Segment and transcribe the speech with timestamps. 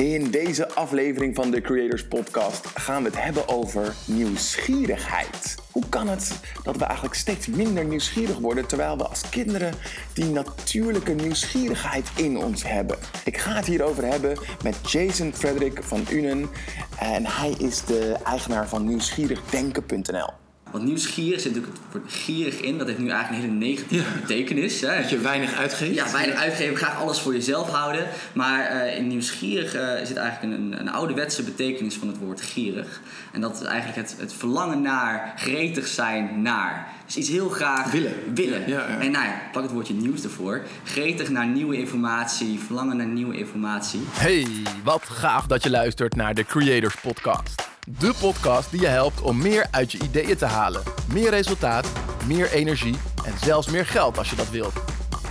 [0.00, 5.54] In deze aflevering van de Creators Podcast gaan we het hebben over nieuwsgierigheid.
[5.70, 9.74] Hoe kan het dat we eigenlijk steeds minder nieuwsgierig worden terwijl we als kinderen
[10.12, 12.98] die natuurlijke nieuwsgierigheid in ons hebben?
[13.24, 16.50] Ik ga het hierover hebben met Jason Frederick van Unen
[16.98, 20.49] en hij is de eigenaar van nieuwsgierigdenken.nl.
[20.70, 22.78] Want nieuwsgierig zit natuurlijk het woord gierig in.
[22.78, 24.80] Dat heeft nu eigenlijk een hele negatieve betekenis.
[24.80, 25.00] Hè?
[25.00, 25.94] Dat je weinig uitgeeft.
[25.94, 28.06] Ja, weinig uitgeven, graag alles voor jezelf houden.
[28.32, 33.00] Maar eh, in nieuwsgierig uh, zit eigenlijk een, een ouderwetse betekenis van het woord gierig.
[33.32, 36.86] En dat is eigenlijk het, het verlangen naar, gretig zijn naar.
[37.06, 38.14] Dus iets heel graag willen.
[38.34, 38.68] willen.
[38.68, 38.98] Ja, ja.
[38.98, 40.62] En nou ja, pak het woordje nieuws ervoor.
[40.84, 44.00] Gretig naar nieuwe informatie, verlangen naar nieuwe informatie.
[44.10, 44.46] Hey,
[44.84, 47.69] wat gaaf dat je luistert naar de Creators Podcast.
[47.98, 50.82] De podcast die je helpt om meer uit je ideeën te halen.
[51.12, 51.92] Meer resultaat,
[52.26, 52.94] meer energie
[53.24, 54.72] en zelfs meer geld als je dat wilt.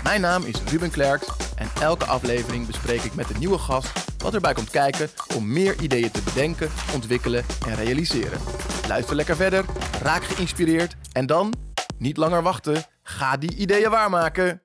[0.03, 4.33] Mijn naam is Ruben Klerks en elke aflevering bespreek ik met een nieuwe gast wat
[4.33, 8.39] erbij komt kijken om meer ideeën te bedenken, ontwikkelen en realiseren.
[8.87, 9.65] Luister lekker verder,
[10.01, 11.53] raak geïnspireerd en dan,
[11.97, 14.61] niet langer wachten, ga die ideeën waarmaken.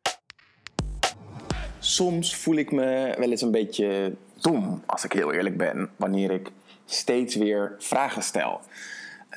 [1.78, 6.30] Soms voel ik me wel eens een beetje dom, als ik heel eerlijk ben, wanneer
[6.30, 6.50] ik
[6.84, 8.60] steeds weer vragen stel.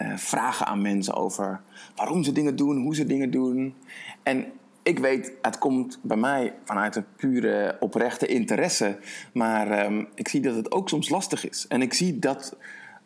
[0.02, 1.62] Uh, vragen aan mensen over
[1.96, 3.76] waarom ze dingen doen, hoe ze dingen doen.
[4.24, 4.46] En
[4.84, 8.98] ik weet, het komt bij mij vanuit een pure oprechte interesse.
[9.34, 11.66] Maar um, ik zie dat het ook soms lastig is.
[11.68, 12.56] En ik zie dat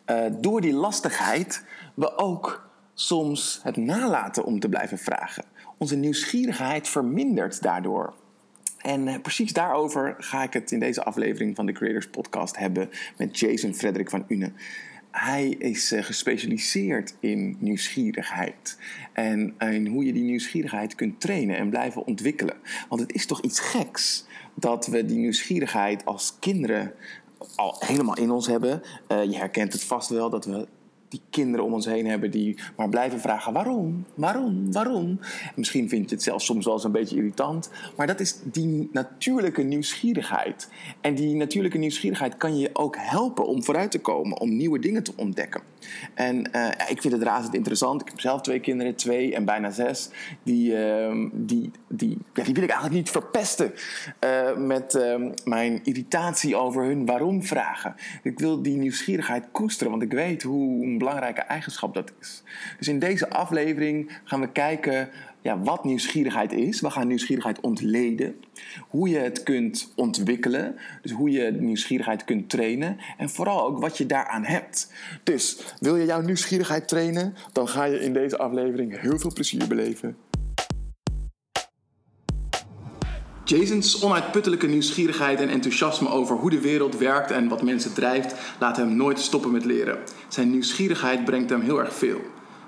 [0.06, 5.44] uh, door die lastigheid we ook soms het nalaten om te blijven vragen.
[5.78, 8.14] Onze nieuwsgierigheid vermindert daardoor.
[8.82, 12.90] En uh, precies daarover ga ik het in deze aflevering van de Creators Podcast hebben
[13.16, 14.52] met Jason Frederik van Une.
[15.10, 18.78] Hij is uh, gespecialiseerd in nieuwsgierigheid
[19.12, 22.56] en in hoe je die nieuwsgierigheid kunt trainen en blijven ontwikkelen.
[22.88, 26.92] Want het is toch iets geks dat we die nieuwsgierigheid als kinderen
[27.56, 28.82] al helemaal in ons hebben.
[29.08, 30.66] Je herkent het vast wel dat we
[31.12, 35.20] die kinderen om ons heen hebben die maar blijven vragen waarom, waarom, waarom.
[35.54, 38.88] Misschien vind je het zelfs soms wel eens een beetje irritant, maar dat is die
[38.92, 40.68] natuurlijke nieuwsgierigheid.
[41.00, 45.02] En die natuurlijke nieuwsgierigheid kan je ook helpen om vooruit te komen, om nieuwe dingen
[45.02, 45.71] te ontdekken.
[46.14, 48.00] En uh, ik vind het razend interessant.
[48.00, 50.10] Ik heb zelf twee kinderen, twee en bijna zes.
[50.42, 53.72] Die, uh, die, die, ja, die wil ik eigenlijk niet verpesten
[54.24, 57.94] uh, met ehm, mijn irritatie over hun waarom vragen.
[58.22, 62.42] Ik wil die nieuwsgierigheid koesteren, want ik weet hoe belangrijke eigenschap dat is.
[62.78, 65.08] Dus in deze aflevering gaan we kijken
[65.42, 66.80] ja, wat nieuwsgierigheid is.
[66.80, 68.34] We gaan nieuwsgierigheid ontleden.
[68.88, 70.76] Hoe je het kunt ontwikkelen.
[71.02, 72.96] Dus hoe je nieuwsgierigheid kunt trainen.
[73.18, 74.92] En vooral ook wat je daaraan hebt.
[75.22, 77.34] Dus wil je jouw nieuwsgierigheid trainen?
[77.52, 80.16] Dan ga je in deze aflevering heel veel plezier beleven.
[83.44, 88.76] Jason's onuitputtelijke nieuwsgierigheid en enthousiasme over hoe de wereld werkt en wat mensen drijft, laat
[88.76, 89.98] hem nooit stoppen met leren.
[90.28, 92.20] Zijn nieuwsgierigheid brengt hem heel erg veel.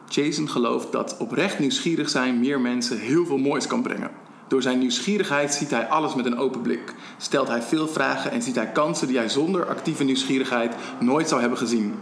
[0.09, 4.11] Jason gelooft dat oprecht nieuwsgierig zijn meer mensen heel veel moois kan brengen.
[4.49, 8.43] Door zijn nieuwsgierigheid ziet hij alles met een open blik, stelt hij veel vragen en
[8.43, 11.95] ziet hij kansen die hij zonder actieve nieuwsgierigheid nooit zou hebben gezien.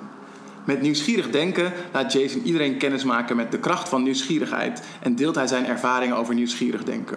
[0.65, 5.47] Met nieuwsgierig denken laat Jason iedereen kennismaken met de kracht van nieuwsgierigheid en deelt hij
[5.47, 7.17] zijn ervaringen over nieuwsgierig denken.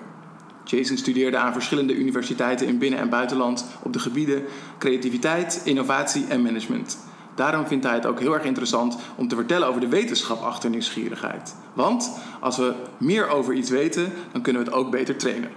[0.64, 4.44] Jason studeerde aan verschillende universiteiten in binnen- en buitenland op de gebieden
[4.78, 6.98] creativiteit, innovatie en management.
[7.36, 10.70] Daarom vindt hij het ook heel erg interessant om te vertellen over de wetenschap achter
[10.70, 11.56] nieuwsgierigheid.
[11.74, 15.50] Want als we meer over iets weten, dan kunnen we het ook beter trainen.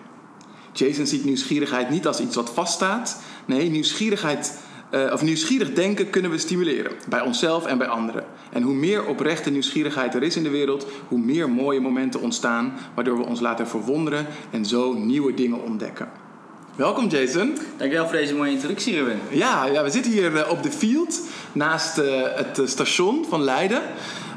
[0.72, 3.22] Jason ziet nieuwsgierigheid niet als iets wat vaststaat.
[3.44, 4.58] Nee, nieuwsgierigheid
[4.90, 6.92] uh, of nieuwsgierig denken kunnen we stimuleren.
[7.08, 8.24] Bij onszelf en bij anderen.
[8.52, 12.72] En hoe meer oprechte nieuwsgierigheid er is in de wereld, hoe meer mooie momenten ontstaan,
[12.94, 16.08] waardoor we ons laten verwonderen en zo nieuwe dingen ontdekken.
[16.78, 17.58] Welkom Jason.
[17.76, 19.20] Dankjewel voor deze mooie introductie Ruben.
[19.30, 21.20] Ja, ja we zitten hier uh, op de field
[21.52, 23.82] naast uh, het station van Leiden.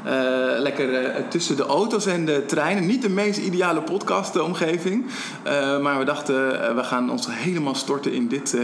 [0.06, 0.12] Uh,
[0.58, 2.86] lekker uh, tussen de auto's en de treinen.
[2.86, 5.04] Niet de meest ideale podcastomgeving.
[5.46, 8.56] Uh, maar we dachten, we gaan ons helemaal storten in dit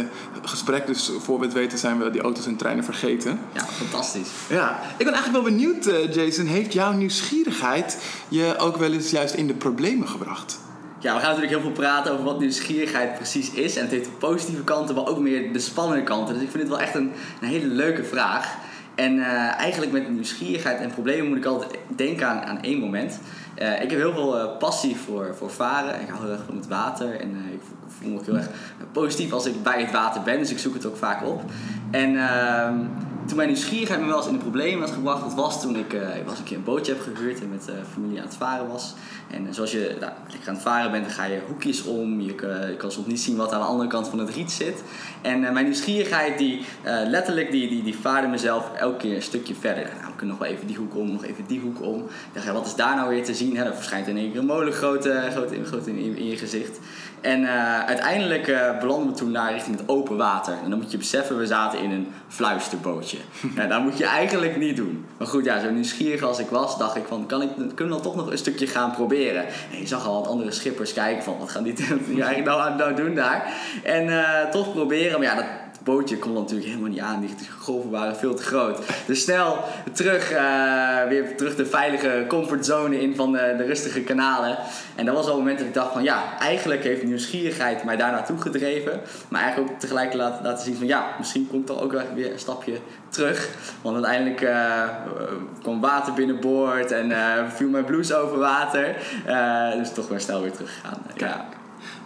[0.42, 0.86] gesprek.
[0.86, 3.40] Dus voor we het weten zijn we die auto's en treinen vergeten.
[3.52, 4.28] Ja, fantastisch.
[4.48, 6.46] Ja, ik ben eigenlijk wel benieuwd, Jason.
[6.46, 7.98] Heeft jouw nieuwsgierigheid
[8.28, 10.58] je ook wel eens juist in de problemen gebracht?
[11.00, 13.76] Ja, we gaan natuurlijk heel veel praten over wat nieuwsgierigheid precies is.
[13.76, 16.34] En het heeft de positieve kanten, maar ook meer de spannende kanten.
[16.34, 18.56] Dus ik vind het wel echt een, een hele leuke vraag.
[18.94, 23.20] En uh, eigenlijk met nieuwsgierigheid en problemen moet ik altijd denken aan, aan één moment.
[23.58, 26.00] Uh, ik heb heel veel uh, passie voor, voor varen.
[26.00, 27.20] Ik hou heel erg van het water.
[27.20, 28.48] En ik voel me ook heel erg
[28.92, 30.38] positief als ik bij het water ben.
[30.38, 31.42] Dus ik zoek het ook vaak op.
[31.90, 32.76] En ehm,
[33.28, 35.92] toen mijn nieuwsgierigheid me wel eens in de problemen had gebracht, dat was toen ik,
[35.92, 38.36] uh, ik was een keer een bootje heb gehuurd en met uh, familie aan het
[38.36, 38.94] varen was.
[39.30, 42.20] En uh, zoals je nou, lekker aan het varen bent, dan ga je hoekjes om.
[42.20, 42.34] Je,
[42.78, 44.82] kan soms niet zien wat aan de andere kant van het riet zit.
[45.22, 49.84] En mijn nieuwsgierigheid, die letterlijk, die, die, die vaarde mezelf elke keer een stukje verder.
[49.84, 51.98] Nou, we kunnen nog wel even die hoek om, nog even die hoek om.
[51.98, 53.56] Ik dacht, ja, wat is daar nou weer te zien?
[53.56, 56.78] Er verschijnt in één keer een molen groot, groot, groot in, in, in je gezicht.
[57.20, 60.54] En uh, uiteindelijk uh, belanden we toen naar richting het open water.
[60.64, 63.18] En dan moet je beseffen, we zaten in een fluisterbootje.
[63.56, 65.06] nou, dat moet je eigenlijk niet doen.
[65.18, 67.88] Maar goed, ja, zo nieuwsgierig als ik was, dacht ik van, kan ik, kunnen we
[67.88, 69.46] dan toch nog een stukje gaan proberen?
[69.46, 71.74] En je zag al wat andere schippers kijken van, wat gaan die,
[72.08, 73.52] eigenlijk nou, nou doen daar?
[73.82, 75.46] En uh, toch proberen, maar ja, dat
[75.88, 77.20] bootje kon natuurlijk helemaal niet aan.
[77.20, 78.78] Die golven waren veel te groot.
[79.06, 84.58] Dus snel terug, uh, weer terug de veilige comfortzone in van de, de, rustige kanalen.
[84.94, 87.96] En dat was al het moment dat ik dacht van ja, eigenlijk heeft nieuwsgierigheid mij
[87.96, 89.00] daar naartoe gedreven.
[89.28, 92.38] Maar eigenlijk ook tegelijk laten, laten zien van ja, misschien komt toch ook weer een
[92.38, 93.48] stapje terug.
[93.82, 94.82] Want uiteindelijk uh,
[95.62, 98.96] kwam water binnenboord en uh, viel mijn blouse over water.
[99.76, 101.02] dus toch weer snel weer teruggegaan.
[101.16, 101.57] Ja.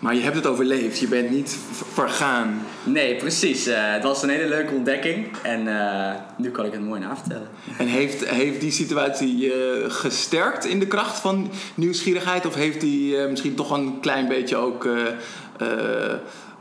[0.03, 1.57] Maar je hebt het overleefd, je bent niet
[1.93, 2.63] vergaan.
[2.85, 3.69] Nee, precies.
[3.69, 7.49] Uh, het was een hele leuke ontdekking en uh, nu kan ik het mooi navertellen.
[7.79, 12.47] En heeft, heeft die situatie je uh, gesterkt in de kracht van nieuwsgierigheid?
[12.47, 14.89] Of heeft die misschien toch een klein beetje ook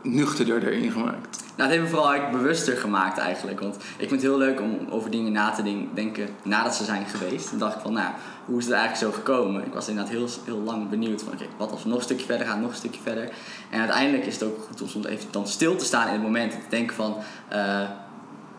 [0.02, 1.44] nuchterder erin gemaakt?
[1.56, 3.60] Nou, het heeft me vooral eigenlijk bewuster gemaakt eigenlijk.
[3.60, 7.06] Want ik vind het heel leuk om over dingen na te denken nadat ze zijn
[7.06, 7.50] geweest.
[7.50, 8.14] Toen dacht ik van, nou,
[8.51, 9.65] hoe is het eigenlijk zo gekomen?
[9.65, 12.25] Ik was inderdaad heel, heel lang benieuwd van, kijk, wat als we nog een stukje
[12.25, 13.30] verder gaan, nog een stukje verder.
[13.69, 16.21] En uiteindelijk is het ook goed om soms even dan stil te staan in het
[16.21, 16.53] moment.
[16.53, 17.15] En te denken van,
[17.53, 17.81] uh,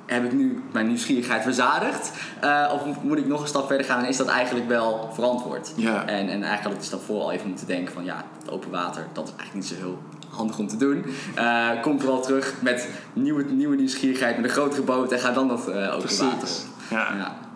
[0.06, 2.12] heb ik nu mijn nieuwsgierigheid verzadigd?
[2.44, 5.72] Uh, of moet ik nog een stap verder gaan en is dat eigenlijk wel verantwoord?
[5.76, 6.00] Ja.
[6.00, 8.70] En, en eigenlijk had ik dus daarvoor al even moeten denken van, ja, het open
[8.70, 9.98] water, dat is eigenlijk niet zo heel
[10.28, 11.04] handig om te doen.
[11.36, 15.48] Uh, kom vooral terug met nieuwe, nieuwe nieuwsgierigheid, met een grotere boot en ga dan
[15.48, 16.48] dat uh, open water.
[16.90, 17.14] Ja.
[17.16, 17.50] ja.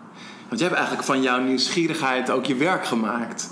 [0.47, 3.49] Want jij hebt eigenlijk van jouw nieuwsgierigheid ook je werk gemaakt.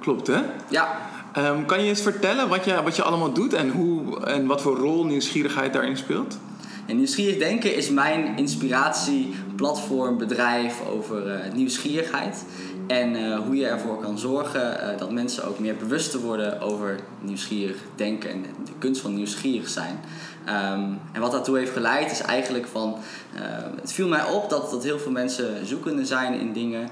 [0.00, 0.40] Klopt, hè?
[0.68, 0.98] Ja.
[1.38, 4.62] Um, kan je eens vertellen wat je, wat je allemaal doet en, hoe, en wat
[4.62, 6.38] voor rol nieuwsgierigheid daarin speelt?
[6.86, 12.44] En nieuwsgierig denken is mijn inspiratieplatform, bedrijf over uh, nieuwsgierigheid.
[12.92, 16.60] En uh, hoe je ervoor kan zorgen uh, dat mensen ook meer bewust te worden
[16.60, 20.00] over nieuwsgierig denken en de kunst van nieuwsgierig zijn.
[20.48, 22.96] Um, en wat daartoe heeft geleid is eigenlijk van.
[23.34, 23.40] Uh,
[23.80, 26.88] het viel mij op dat, dat heel veel mensen zoekende zijn in dingen,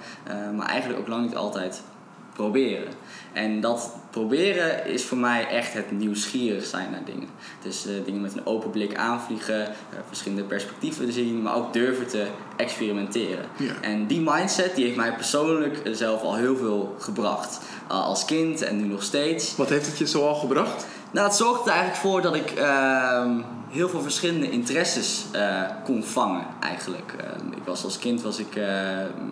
[0.56, 1.82] maar eigenlijk ook lang niet altijd
[2.32, 2.92] proberen.
[3.32, 7.28] En dat proberen is voor mij echt het nieuwsgierig zijn naar dingen.
[7.62, 12.06] Dus uh, dingen met een open blik aanvliegen, uh, verschillende perspectieven zien, maar ook durven
[12.06, 12.26] te
[12.56, 13.44] experimenteren.
[13.56, 13.72] Ja.
[13.80, 17.60] En die mindset die heeft mij persoonlijk zelf al heel veel gebracht.
[17.90, 19.56] Uh, als kind en nu nog steeds.
[19.56, 20.86] Wat heeft het je zo al gebracht?
[21.12, 23.40] Nou, het zorgt er eigenlijk voor dat ik ehm,
[23.70, 27.14] heel veel verschillende interesses uh, kon vangen eigenlijk.
[27.20, 28.66] Uh, ik was als kind was ik uh,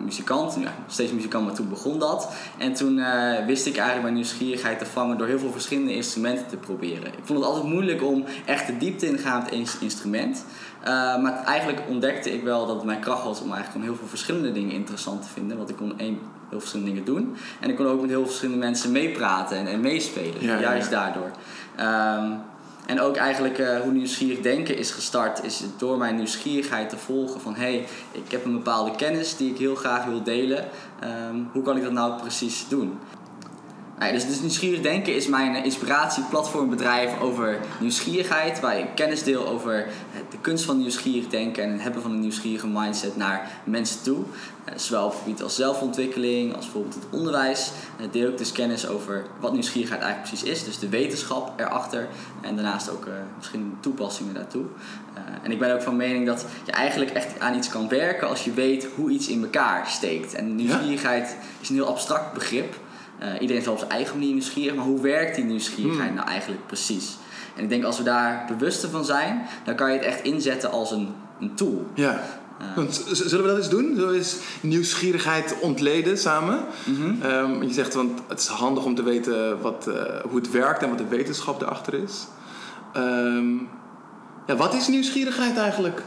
[0.03, 2.31] muzikant, ja, steeds muzikant, maar toen begon dat.
[2.57, 3.01] En toen
[3.45, 7.07] wist ik eigenlijk mijn nieuwsgierigheid te vangen door heel veel verschillende instrumenten te proberen.
[7.07, 10.45] Ik vond het altijd moeilijk om echt de diepte in te gaan met één instrument.
[11.21, 14.07] maar eigenlijk ontdekte ik wel dat het mijn kracht was om eigenlijk om heel veel
[14.07, 15.57] verschillende dingen interessant te vinden.
[15.57, 17.35] Want ik kon één, heel verschillende dingen doen.
[17.59, 20.43] En ik kon ook met heel veel verschillende mensen meepraten en, en meespelen.
[20.43, 20.99] Ja, juist ja.
[20.99, 21.31] daardoor.
[21.79, 22.41] Um,
[22.85, 27.41] en ook eigenlijk uh, hoe nieuwsgierig denken is gestart, is door mijn nieuwsgierigheid te volgen
[27.41, 30.65] van hé, hey, ik heb een bepaalde kennis die ik heel graag wil delen.
[31.03, 32.99] Um, hoe kan ik dat nou precies doen?
[33.99, 39.87] Ja, dus, dus nieuwsgierig denken is mijn inspiratieplatformbedrijf over nieuwsgierigheid, waar ik kennis deel over
[40.29, 44.23] de kunst van nieuwsgierig denken en het hebben van een nieuwsgierige mindset naar mensen toe.
[44.75, 47.71] Zowel op het gebied als zelfontwikkeling, als bijvoorbeeld het onderwijs.
[48.11, 52.07] Deel ik dus kennis over wat nieuwsgierigheid eigenlijk precies is, dus de wetenschap erachter
[52.41, 54.63] en daarnaast ook uh, verschillende toepassingen daartoe.
[54.63, 58.29] Uh, en ik ben ook van mening dat je eigenlijk echt aan iets kan werken
[58.29, 60.33] als je weet hoe iets in elkaar steekt.
[60.33, 61.35] En nieuwsgierigheid ja?
[61.61, 62.75] is een heel abstract begrip.
[63.21, 66.15] Uh, iedereen is wel op zijn eigen manier nieuwsgierig, maar hoe werkt die nieuwsgierigheid hmm.
[66.15, 67.17] nou eigenlijk precies?
[67.55, 70.71] En ik denk als we daar bewuster van zijn, dan kan je het echt inzetten
[70.71, 71.87] als een, een tool.
[71.93, 72.23] Ja.
[72.77, 73.91] Uh, zullen we dat eens doen?
[73.95, 76.59] Zullen we eens nieuwsgierigheid ontleden samen?
[77.23, 80.83] Um, je zegt, want het is handig om te weten wat, uh, hoe het werkt
[80.83, 82.27] en wat de wetenschap erachter is.
[82.97, 83.69] Um,
[84.47, 86.01] ja, wat is nieuwsgierigheid eigenlijk?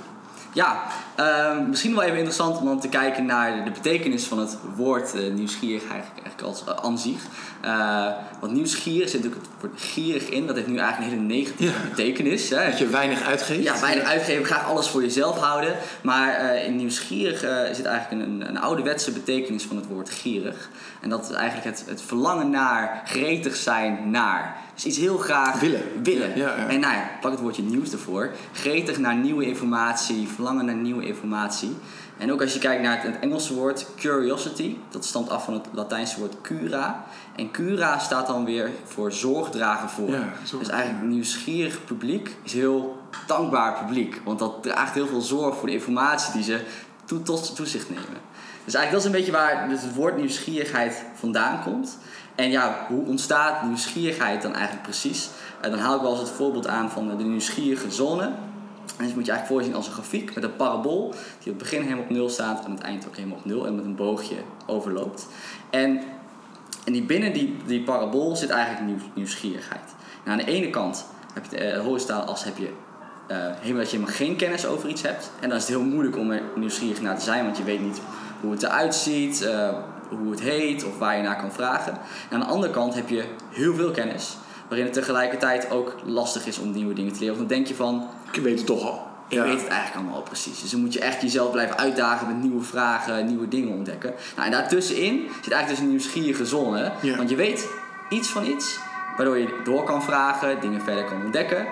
[0.52, 0.83] Ja,
[1.21, 5.14] uh, misschien wel even interessant om dan te kijken naar de betekenis van het woord
[5.14, 7.21] uh, nieuwsgierig eigenlijk, eigenlijk als uh, aan zich.
[7.64, 8.07] Uh,
[8.40, 10.47] want nieuwsgierig zit natuurlijk het woord gierig in.
[10.47, 11.88] Dat heeft nu eigenlijk een hele negatieve Ja.
[11.88, 12.50] betekenis.
[12.50, 12.64] Hè?
[12.71, 13.62] Dat je weinig uitgeeft?
[13.62, 15.75] Ja, weinig uitgeven, graag alles voor jezelf houden.
[16.02, 17.38] Maar in nieuwsgierig
[17.73, 20.69] zit eigenlijk een, een ouderwetse betekenis van het woord gierig.
[21.02, 24.56] En dat is eigenlijk het, het verlangen naar, gretig zijn naar.
[24.75, 25.82] Dus iets heel graag Willen.
[26.02, 26.37] willen.
[26.37, 26.66] Ja, ja.
[26.68, 28.30] En nou ja, pak het woordje nieuws ervoor.
[28.52, 31.76] Gretig naar nieuwe informatie, verlangen naar nieuwe informatie.
[32.18, 35.66] En ook als je kijkt naar het, Engelse woord curiosity, dat stamt af van het
[35.73, 37.04] Latijnse woord cura.
[37.37, 40.11] En cura staat dan weer voor zorgdragen voor.
[40.11, 44.21] Ja, zorg- dus eigenlijk een nieuwsgierig publiek is heel dankbaar publiek.
[44.25, 46.61] Want dat draagt heel veel zorg voor de informatie die ze
[47.23, 48.30] tot toezicht nemen.
[48.64, 51.99] Dus eigenlijk dat is een beetje waar dus het woord nieuwsgierigheid vandaan komt.
[52.35, 55.28] En ja, hoe ontstaat nieuwsgierigheid dan eigenlijk precies?
[55.61, 58.33] Eh, dan haal ik wel eens het voorbeeld aan van de nieuwsgierige zone.
[58.97, 61.59] En dus moet je eigenlijk voorzien als een grafiek met een parabool die op het
[61.59, 63.85] begin helemaal op nul staat en aan het eind ook helemaal op nul en met
[63.85, 65.26] een boogje overloopt.
[65.71, 66.00] En,
[66.85, 69.95] en die binnen die, die parabool zit eigenlijk nieuws, nieuwsgierigheid.
[70.25, 72.73] Nou, aan de ene kant heb je de eh, horizontaal as heb je
[73.26, 75.31] eh, helemaal dat je helemaal geen kennis over iets hebt.
[75.40, 77.81] En dan is het heel moeilijk om er nieuwsgierig naar te zijn, want je weet
[77.81, 78.00] niet
[78.42, 79.68] hoe het eruit ziet, eh,
[80.08, 81.92] hoe het heet of waar je naar kan vragen.
[81.92, 84.37] En aan de andere kant heb je heel veel kennis,
[84.68, 87.37] waarin het tegelijkertijd ook lastig is om nieuwe dingen te leren.
[87.37, 89.06] Want dan denk je van, Ik weet het toch al.
[89.28, 90.61] ik weet het eigenlijk allemaal al precies.
[90.61, 94.14] Dus dan moet je echt jezelf blijven uitdagen met nieuwe vragen, nieuwe dingen ontdekken.
[94.34, 96.92] Nou, en daartussenin zit eigenlijk dus een nieuwsgierige zone.
[97.00, 97.16] Ja.
[97.16, 97.68] Want je weet
[98.08, 98.78] iets van iets,
[99.16, 101.66] waardoor je door kan vragen, dingen verder kan ontdekken.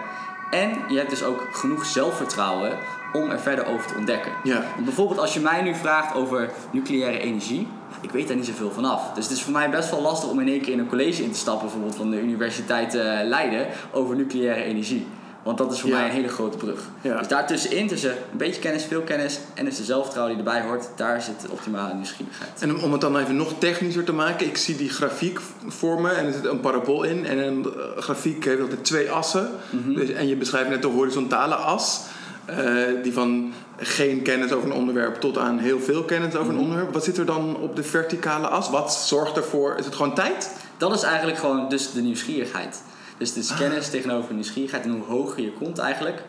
[0.51, 2.79] En je hebt dus ook genoeg zelfvertrouwen
[3.13, 4.33] om er verder over te ontdekken.
[4.45, 4.63] Ja.
[4.75, 7.67] Want bijvoorbeeld als je mij nu vraagt over nucleaire energie,
[8.01, 9.13] ik weet daar niet zoveel van af.
[9.15, 11.23] Dus het is voor mij best wel lastig om in één keer in een college
[11.23, 15.07] in te stappen, bijvoorbeeld van de Universiteit eh, Leiden, over nucleaire energie.
[15.43, 15.97] Want dat is voor Ja.
[15.97, 16.81] mij een hele grote brug.
[17.01, 17.19] Ja.
[17.19, 20.89] Dus daartussenin, tussen een beetje kennis, veel kennis en dus de zelfvertrouwen die erbij hoort,
[20.97, 22.51] daar zit de optimale nieuwsgierigheid.
[22.63, 26.01] En om- om het dan even nog technischer te maken, ik zie die grafiek voor
[26.01, 27.27] me en er zit een parabool in.
[27.27, 29.51] En een eh, grafiek heeft altijd twee assen.
[29.71, 29.95] Mhm.
[29.95, 32.01] dus, en je beschrijft net de horizontale as,
[32.45, 36.55] eh, die van geen kennis over een onderwerp tot aan heel veel kennis over Mhm.
[36.55, 36.93] een onderwerp.
[36.93, 38.71] Wat zit er dan op de verticale as?
[38.71, 39.77] Wat zorgt ervoor?
[39.77, 40.57] Is het gewoon tijd?
[40.77, 42.83] Dat is eigenlijk gewoon dus de nieuwsgierigheid.
[43.19, 44.85] Dus het is kennis tegenover nieuwsgierigheid.
[44.85, 46.23] En hoe hoger je komt eigenlijk,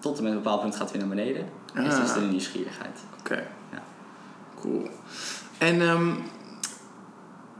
[0.00, 1.44] tot en met een bepaald punt gaat het weer naar beneden,
[1.86, 2.00] is Ah.
[2.00, 2.98] dus de nieuwsgierigheid.
[3.20, 3.34] Oké.
[3.72, 3.82] Ja.
[4.60, 4.88] Cool.
[5.58, 6.10] En ehm,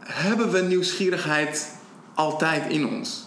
[0.01, 1.77] hebben we nieuwsgierigheid
[2.15, 3.25] altijd in ons?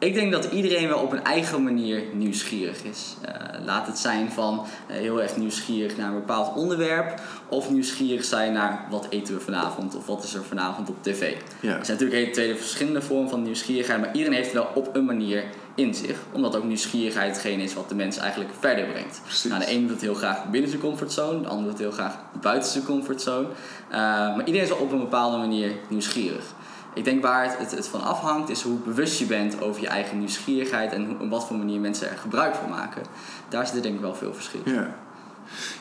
[0.00, 3.16] Ik denk dat iedereen wel op een eigen manier nieuwsgierig is.
[3.22, 8.24] Eh, laat het zijn van eh, heel erg nieuwsgierig naar een bepaald onderwerp, of nieuwsgierig
[8.24, 11.20] zijn naar wat eten we vanavond of wat is er vanavond op tv.
[11.60, 11.78] Ja.
[11.78, 14.90] Er zijn natuurlijk hele twee verschillende vormen van nieuwsgierigheid, maar iedereen heeft het wel op
[14.92, 19.20] een manier in zich, omdat ook nieuwsgierigheid hetgeen is wat de mens eigenlijk verder brengt.
[19.24, 19.50] Precies.
[19.50, 21.90] Nou, de ene doet het heel graag binnen zijn comfortzone, de ander doet het heel
[21.90, 23.48] graag buiten zijn comfortzone.
[23.88, 26.44] Eh, maar iedereen is wel op een bepaalde manier nieuwsgierig.
[26.94, 30.18] Ik denk waar het, het, van afhangt is hoe bewust je bent over je eigen
[30.18, 33.02] nieuwsgierigheid en hoe, op wat voor manier mensen er gebruik van maken.
[33.48, 34.60] Daar zit er denk ik wel veel verschil.
[34.64, 34.94] Ja.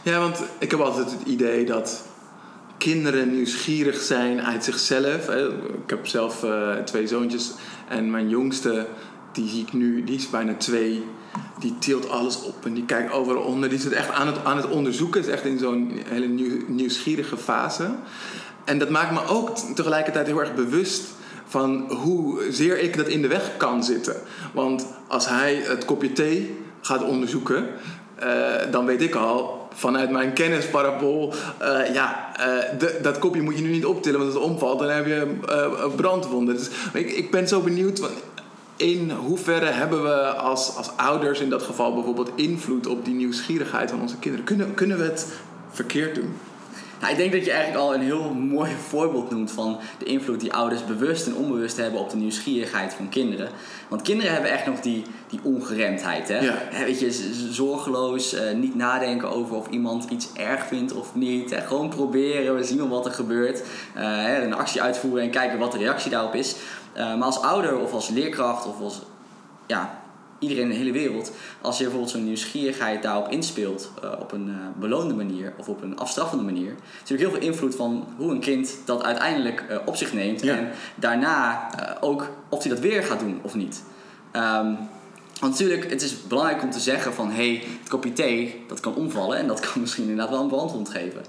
[0.03, 2.03] ja, want ik heb altijd het idee dat
[2.77, 5.29] kinderen nieuwsgierig zijn uit zichzelf.
[5.83, 7.51] Ik heb zelf eh, twee zoontjes
[7.87, 8.87] en mijn jongste,
[9.31, 11.05] die zie ik nu, die is bijna twee.
[11.59, 13.69] Die tilt alles op en die kijkt overal onder.
[13.69, 15.21] Die zit echt aan het, aan het onderzoeken.
[15.21, 17.89] Is echt in zo'n hele nieuw, nieuwsgierige fase.
[18.69, 21.03] En dat maakt me ook tegelijkertijd heel erg bewust
[21.45, 24.15] van hoezeer ik dat in de weg kan zitten.
[24.53, 27.67] Want als hij het kopje thee gaat onderzoeken,
[28.15, 28.27] eh,
[28.71, 33.63] dan weet ik al vanuit mijn kennisparabool, eh, ja, eh, de- dat kopje moet je
[33.63, 35.27] nu niet optillen, want als het omvalt, dan heb je
[35.95, 36.55] brandwonden.
[36.55, 37.99] Dus ik, ik ben zo benieuwd.
[37.99, 38.09] van,
[38.75, 43.89] in hoeverre hebben we als, als ouders in dat geval bijvoorbeeld invloed op die nieuwsgierigheid
[43.89, 44.45] van onze kinderen?
[44.45, 45.27] Kunnen, kunnen we het
[45.71, 46.33] verkeerd doen?
[46.99, 50.39] Nou, ik denk dat je eigenlijk al een heel mooi voorbeeld noemt van de invloed
[50.39, 53.49] die ouders bewust en onbewust hebben op de nieuwsgierigheid van kinderen.
[53.87, 56.27] Want kinderen hebben echt nog die, die ongeremdheid.
[56.27, 56.39] Hè?
[56.39, 56.57] Ja.
[56.71, 57.11] Weet je,
[57.51, 61.49] zorgeloos, eh, niet nadenken over of iemand iets erg vindt of niet.
[61.49, 61.61] Hè?
[61.61, 63.63] Gewoon proberen, we zien wel wat er gebeurt.
[63.93, 66.55] Eh, hè, een actie uitvoeren en kijken wat de reactie daarop is.
[66.93, 69.01] Eh, maar als ouder of als leerkracht of als
[69.67, 69.98] ja,
[70.39, 71.31] iedereen in de hele wereld,
[71.61, 75.81] als je bijvoorbeeld zo'n nieuwsgierigheid daarop inspeelt eh, op een eh, belonende manier of op
[75.81, 79.77] een afstraffende manier, is natuurlijk heel veel invloed van hoe een kind dat uiteindelijk eh,
[79.85, 80.55] op zich neemt Ja.
[80.57, 81.69] en daarna
[82.01, 83.83] ook of hij dat weer gaat doen of niet.
[84.31, 84.73] Ehm,
[85.39, 87.31] want natuurlijk, het is belangrijk om te zeggen van...
[87.31, 89.37] hé, hey, het kopje thee, dat kan omvallen...
[89.37, 91.21] en dat kan misschien inderdaad wel een brandwond geven.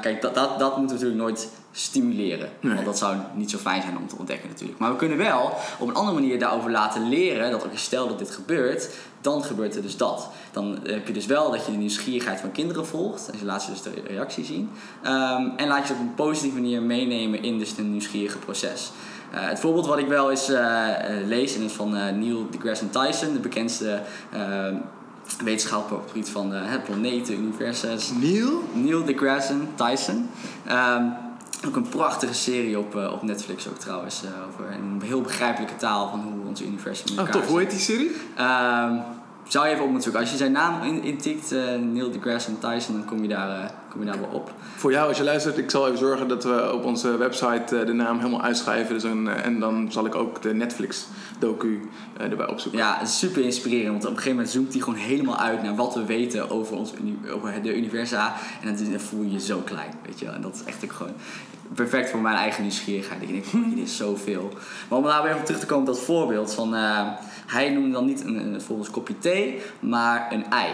[0.00, 2.48] Kijk, dat, dat, dat moeten we natuurlijk nooit stimuleren.
[2.60, 2.74] Nee.
[2.74, 4.78] Want dat zou niet zo fijn zijn om te ontdekken natuurlijk.
[4.78, 7.50] Maar we kunnen wel op een andere manier daarover laten leren...
[7.50, 8.90] dat oké, stel dat dit gebeurt,
[9.20, 10.28] dan gebeurt er dus dat.
[10.52, 13.30] Dan heb je dus wel dat je de nieuwsgierigheid van kinderen volgt...
[13.30, 14.70] en je laat ze dus de reactie zien.
[15.02, 18.90] Ehm, en laat je ze op een positieve manier meenemen in dus het nieuwsgierige proces...
[19.30, 22.50] Eh, het voorbeeld wat ik wel eens eh, eh, lees en is van eh, Neil
[22.50, 24.74] deGrasse Tyson, de bekendste eh,
[25.44, 28.12] wetenschapper op het gebied van eh, planeten, universums.
[28.20, 28.62] Neil?
[28.72, 30.28] Neil deGrasse Tyson.
[30.64, 31.02] Ehm,
[31.66, 34.22] ook een prachtige serie op, eh, op Netflix ook trouwens.
[34.24, 37.46] eh, over een heel begrijpelijke taal van hoe ons universum in Oh, elkaar tof.
[37.46, 38.10] Hoe heet die serie?
[38.36, 38.94] Ehm,
[39.48, 40.20] zou je even op moeten zoeken.
[40.20, 44.04] Als je zijn naam in- intikt, eh Neil deGrasse Tyson, dan kom je, daar, kom
[44.04, 44.52] je daar wel op.
[44.76, 47.86] Voor jou, als je luistert, ik zal even zorgen dat we op onze website eh,
[47.86, 48.94] de naam helemaal uitschrijven.
[48.94, 52.80] Dus een, eh, en dan zal ik ook de Netflix-docu eh, erbij opzoeken.
[52.80, 53.90] Ja, super inspirerend.
[53.90, 56.76] Want op een gegeven moment zoomt hij gewoon helemaal uit naar wat we weten over,
[56.76, 56.92] ons,
[57.30, 58.34] over de universa.
[58.62, 60.34] En dan, voel je je zo klein, weet je wel.
[60.34, 61.12] En dat is echt ook gewoon
[61.74, 63.22] perfect voor mijn eigen nieuwsgierigheid.
[63.22, 64.52] Ik denk, dit is zoveel.
[64.88, 66.72] Maar om daar weer op terug te komen op dat voorbeeld van...
[67.46, 70.70] hij noemde dan niet een, een, volgens kopje thee, maar een ei.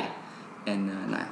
[0.64, 1.22] En eh, nou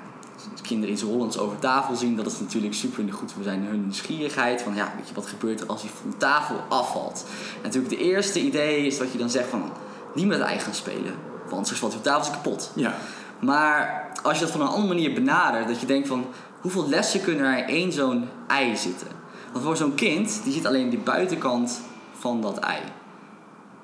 [0.69, 4.63] kinderen iets Hollands over tafel zien, dat is natuurlijk super goed voor zijn hun nieuwsgierigheid.
[4.63, 7.25] Van ja, weet je, wat gebeurt er als hij van tafel afvalt?
[7.55, 9.73] En natuurlijk de eerste idee is dat je dan zegt van
[10.15, 11.15] niet met het ei gaan spelen,
[11.49, 12.71] want straks valt hij op tafel kapot.
[12.75, 12.95] Ja.
[13.41, 16.27] Maar als je dat van een andere manier benadert, dat je denkt van
[16.61, 19.09] hoeveel lessen kunnen er in één zo'n ei zitten?
[19.53, 21.81] Want voor zo'n kind, die ziet alleen de buitenkant
[22.19, 22.81] van dat ei.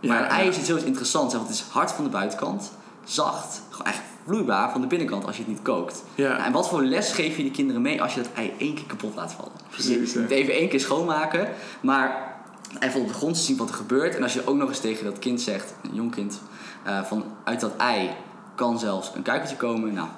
[0.00, 0.50] Maar Ja, een ei ja.
[0.50, 2.73] is iets heel interessants, want het is hard van de buitenkant,
[3.05, 6.04] zacht, gewoon echt vloeibaar van de binnenkant als je het niet kookt.
[6.14, 6.28] Ja.
[6.28, 8.75] Nou, en wat voor les geef je die kinderen mee als je dat ei één
[8.75, 9.52] keer kapot laat vallen?
[9.71, 10.21] Precies, Je ja.
[10.21, 11.49] moet even één keer schoonmaken,
[11.81, 12.35] maar
[12.81, 14.16] even op de grond te zien wat er gebeurt.
[14.16, 16.40] En als je ook nog eens tegen dat kind zegt, een jong kind,
[16.85, 18.11] eh, van uit dat ei
[18.54, 19.93] kan zelfs een kuikentje komen.
[19.93, 20.09] Nou,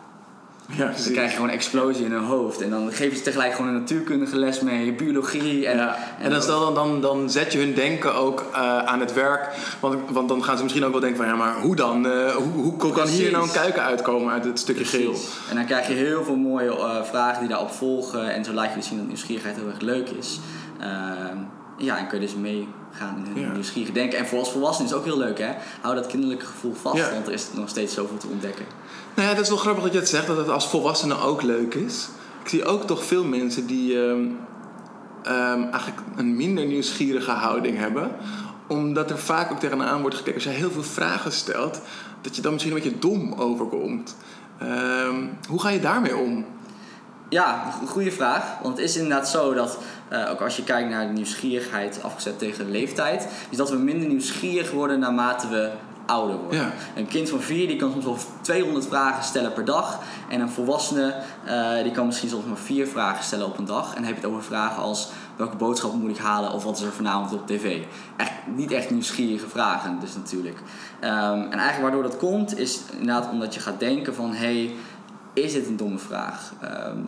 [0.68, 1.12] Ja, dan precies.
[1.12, 2.60] krijg je gewoon een explosie in hun hoofd.
[2.60, 5.66] En dan geef je ze tegelijk gewoon een natuurkundige les mee, biologie.
[5.66, 5.96] En, ja.
[6.20, 9.48] En dan, stel dan, dan, dan zet je hun denken ook eh, aan het werk.
[9.80, 11.26] Want, want dan gaan ze misschien ook wel denken van...
[11.26, 12.06] Ja, maar hoe dan?
[12.06, 13.18] Eh, hoe, hoe kan Precies.
[13.18, 15.14] hier nou een kuiken uitkomen uit het stukje geel?
[15.50, 18.32] En dan krijg je heel veel mooie eh, vragen die daarop volgen.
[18.34, 20.40] En zo laat je dus zien dat nieuwsgierigheid heel erg leuk is.
[20.80, 21.36] Ehm,
[21.78, 23.52] ja, en kun je dus meegaan in hun Ja.
[23.52, 24.18] nieuwsgierige denken.
[24.18, 25.50] En voor als volwassenen is het ook heel leuk, hè?
[25.80, 28.64] Hou dat kinderlijke gevoel vast, want er is nog steeds zoveel te ontdekken.
[29.16, 31.42] Nou ja, dat is wel grappig dat je het zegt, dat het als volwassene ook
[31.42, 32.08] leuk is.
[32.42, 34.24] Ik zie ook toch veel mensen die ehm,
[35.22, 38.10] ehm, eigenlijk een minder nieuwsgierige houding hebben.
[38.66, 41.80] Omdat er vaak ook tegenaan wordt gekeken, als je heel veel vragen stelt,
[42.20, 44.16] dat je dan misschien een beetje dom overkomt.
[44.58, 46.44] Ehm, hoe ga je daarmee om?
[47.28, 48.58] Ja, goede vraag.
[48.62, 52.38] Want het is inderdaad zo dat, eh, ook als je kijkt naar de nieuwsgierigheid afgezet
[52.38, 55.70] tegen de leeftijd, is dat we minder nieuwsgierig worden naarmate we
[56.06, 56.60] ouder worden.
[56.60, 56.72] Ja.
[56.96, 59.98] Een kind van vier die kan soms wel 200 vragen stellen per dag.
[60.28, 63.88] En een volwassene eh, die kan misschien soms maar vier vragen stellen op een dag.
[63.88, 66.76] En dan heb je het over vragen als welke boodschap moet ik halen of wat
[66.76, 67.82] is er vanavond op tv.
[68.16, 70.58] Echt, niet echt nieuwsgierige vragen dus natuurlijk.
[71.00, 74.34] Ehm, en eigenlijk waardoor dat komt is inderdaad omdat je gaat denken van...
[74.34, 74.74] Hey,
[75.32, 76.52] is dit een domme vraag?
[76.60, 76.98] Ehm,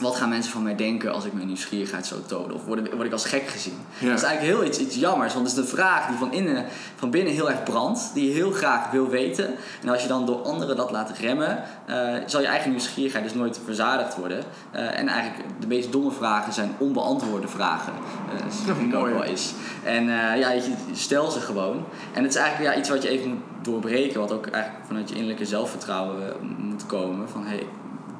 [0.00, 2.52] wat gaan mensen van mij denken als ik mijn nieuwsgierigheid zo toon?
[2.52, 3.78] Of word ik, word ik als gek gezien?
[3.98, 4.08] Ja.
[4.08, 6.64] Dat is eigenlijk heel iets, iets jammers, want het is een vraag die van, innen,
[6.96, 9.54] van binnen heel erg brandt, die je heel graag wil weten.
[9.82, 13.34] En als je dan door anderen dat laat remmen, eh, zal je eigen nieuwsgierigheid dus
[13.34, 14.44] nooit verzadigd worden.
[14.70, 17.92] Eh, en eigenlijk de meest domme vragen zijn onbeantwoorde vragen.
[18.32, 19.52] Eh, dat vind ik ook wel eens.
[19.82, 21.84] En eh, ja, je stel ze gewoon.
[22.12, 25.08] En het is eigenlijk ja, iets wat je even moet doorbreken, wat ook eigenlijk vanuit
[25.08, 27.28] je innerlijke zelfvertrouwen moet komen.
[27.28, 27.66] Van hey,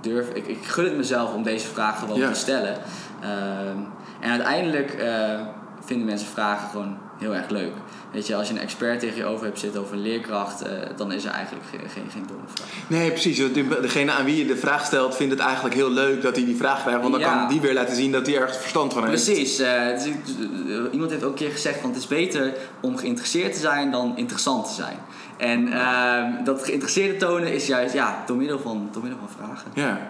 [0.05, 2.29] durf, ik, ik gun het mezelf om deze vraag gewoon Ja.
[2.29, 2.77] te stellen.
[3.21, 3.79] Ehm,
[4.21, 5.41] en uiteindelijk eh,
[5.85, 7.73] vinden mensen vragen gewoon heel erg leuk.
[8.13, 11.13] Weet je, als je een expert tegen je over hebt zitten over leerkracht, eh, dan
[11.13, 12.67] is er eigenlijk geen, geen, geen domme vraag.
[12.87, 13.41] Nee, precies.
[13.41, 16.45] Want Degene aan wie je de vraag stelt, vindt het eigenlijk heel leuk dat hij
[16.45, 17.01] die vraag krijgt.
[17.01, 17.39] Want dan Ja.
[17.39, 19.25] kan die weer laten zien dat hij ergens verstand van heeft.
[19.25, 19.59] Precies.
[19.59, 20.13] eh, is- eh,
[20.93, 24.13] iemand heeft ook een keer gezegd van het is beter om geïnteresseerd te zijn dan
[24.17, 24.97] interessant te zijn.
[25.37, 29.71] En ehm, dat geïnteresseerde tonen is juist ja, door, middel van, door middel van vragen.
[29.75, 30.01] Ja.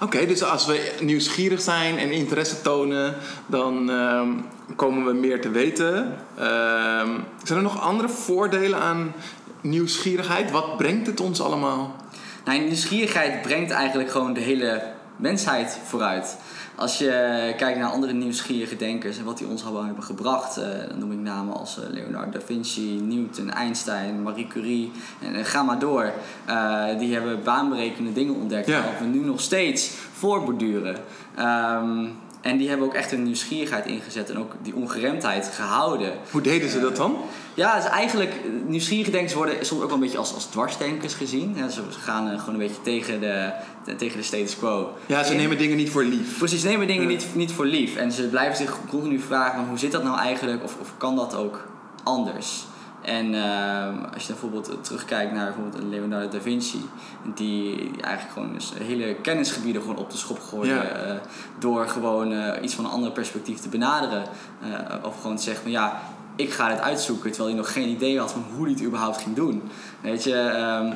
[0.00, 3.14] Oké, dus als we nieuwsgierig zijn en interesse tonen,
[3.46, 4.28] dan ehm,
[4.76, 6.16] komen we meer te weten.
[6.38, 7.10] Ehm,
[7.42, 9.12] zijn er nog andere voordelen aan
[9.60, 10.50] nieuwsgierigheid?
[10.50, 11.96] Wat brengt het ons allemaal?
[12.44, 14.82] Nou, nieuwsgierigheid brengt eigenlijk gewoon de hele
[15.16, 16.36] mensheid vooruit.
[16.76, 20.64] Als je kijkt naar andere nieuwsgierige denkers en wat die ons allemaal hebben gebracht, eh,
[20.88, 25.62] dan noem ik namen als eh, Leonardo da Vinci, Newton, Einstein, Marie Curie en ga
[25.62, 26.12] maar door.
[26.44, 28.78] Eh, die hebben baanbrekende dingen ontdekt Ja.
[28.80, 30.96] waarop we nu nog steeds voorborduren.
[31.34, 32.06] Ehm,
[32.44, 36.12] en die hebben ook echt hun nieuwsgierigheid ingezet en ook die ongeremdheid gehouden.
[36.30, 37.16] Hoe deden ze dat dan?
[37.54, 41.14] Ja, dus eigenlijk, eh, nieuwsgierige denkers worden soms ook wel een beetje als, als dwarsdenkers
[41.14, 41.52] gezien.
[41.56, 43.50] Ja, ze gaan eh, gewoon een beetje tegen de,
[43.84, 44.92] de- tegen de status quo.
[45.06, 46.38] Ja, ze neem dingen niet voor lief.
[46.38, 47.08] Precies, ze nemen dingen Ja.
[47.08, 47.96] niet, niet voor lief.
[47.96, 50.62] En ze blijven zich continu vragen van hoe zit dat nou eigenlijk?
[50.64, 51.66] Of, of kan dat ook
[52.02, 52.64] anders?
[53.04, 56.88] En ehm, als je bijvoorbeeld terugkijkt naar bijvoorbeeld Leonardo da Vinci,
[57.34, 60.74] die eigenlijk gewoon dus hele kennisgebieden gewoon op de schop gooide.
[60.74, 60.82] Ja.
[60.82, 61.14] eh,
[61.58, 64.22] door gewoon eh, iets van een ander perspectief te benaderen.
[64.62, 66.00] Eh, of gewoon te zeggen van ja,
[66.36, 67.30] ik ga dit uitzoeken.
[67.30, 69.62] Terwijl hij nog geen idee had van hoe hij het überhaupt ging doen.
[70.00, 70.92] Weet je, ehm,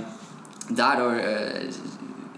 [0.69, 1.21] daardoor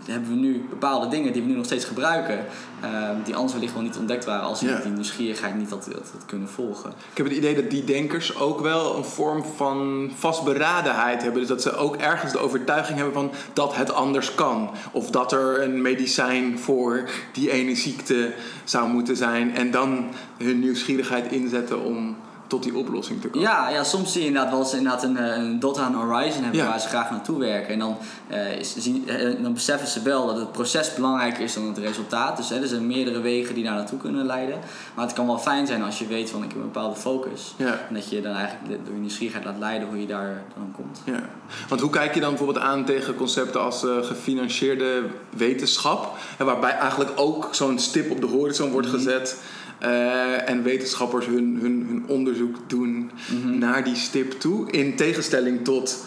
[0.06, 2.44] hebben we nu bepaalde dingen die we nu nog steeds gebruiken,
[2.80, 4.80] ehm, die anders wellicht wel niet ontdekt waren als Ja.
[4.80, 6.90] die nieuwsgierigheid niet had, had, had kunnen volgen.
[7.10, 11.40] Ik heb het idee dat die denkers ook wel een vorm van vastberadenheid hebben.
[11.40, 14.70] Dus dat ze ook ergens de overtuiging hebben van dat het anders kan.
[14.92, 18.32] Of dat er een medicijn voor die ene ziekte
[18.64, 19.54] zou moeten zijn.
[19.54, 20.04] En dan
[20.38, 22.16] hun nieuwsgierigheid inzetten om
[22.50, 23.48] tot die oplossing te komen.
[23.48, 26.42] Ja, ja, soms zie je inderdaad wel eens inderdaad een, eh, een dot aan horizon
[26.42, 26.66] hebben Ja.
[26.66, 27.72] waar ze graag naartoe werken.
[27.72, 31.54] En dan, eh, is, zien, eh, dan beseffen ze wel dat het proces belangrijker is
[31.54, 32.36] dan het resultaat.
[32.36, 34.58] Dus hè, er zijn meerdere wegen die daar naartoe kunnen leiden.
[34.94, 37.54] Maar het kan wel fijn zijn als je weet van ik heb een bepaalde focus.
[37.56, 37.78] Ja.
[37.88, 41.00] En dat je dan eigenlijk door je nieuwsgierigheid laat leiden hoe je daar dan komt.
[41.04, 41.28] Ja.
[41.68, 45.02] Want hoe kijk je dan bijvoorbeeld aan tegen concepten als eh, gefinancierde
[45.36, 46.16] wetenschap?
[46.38, 49.36] En waarbij eigenlijk ook zo'n stip op de horizon wordt gezet.
[49.80, 53.10] Eh, en wetenschappers hun, hun, hun onderzoek doen
[53.44, 54.70] naar die stip toe.
[54.70, 56.04] In tegenstelling tot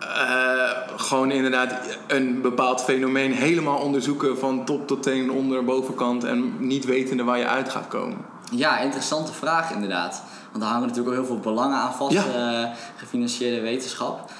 [0.00, 6.24] eh, gewoon inderdaad een bepaald fenomeen helemaal onderzoeken van top tot teen, onder, bovenkant.
[6.24, 8.18] En niet wetende waar je uit gaat komen.
[8.50, 10.22] Ja, interessante vraag inderdaad.
[10.50, 12.24] Want daar hangen natuurlijk ook heel veel belangen aan vast, Ja.
[12.62, 14.30] eh, gefinancierde wetenschap.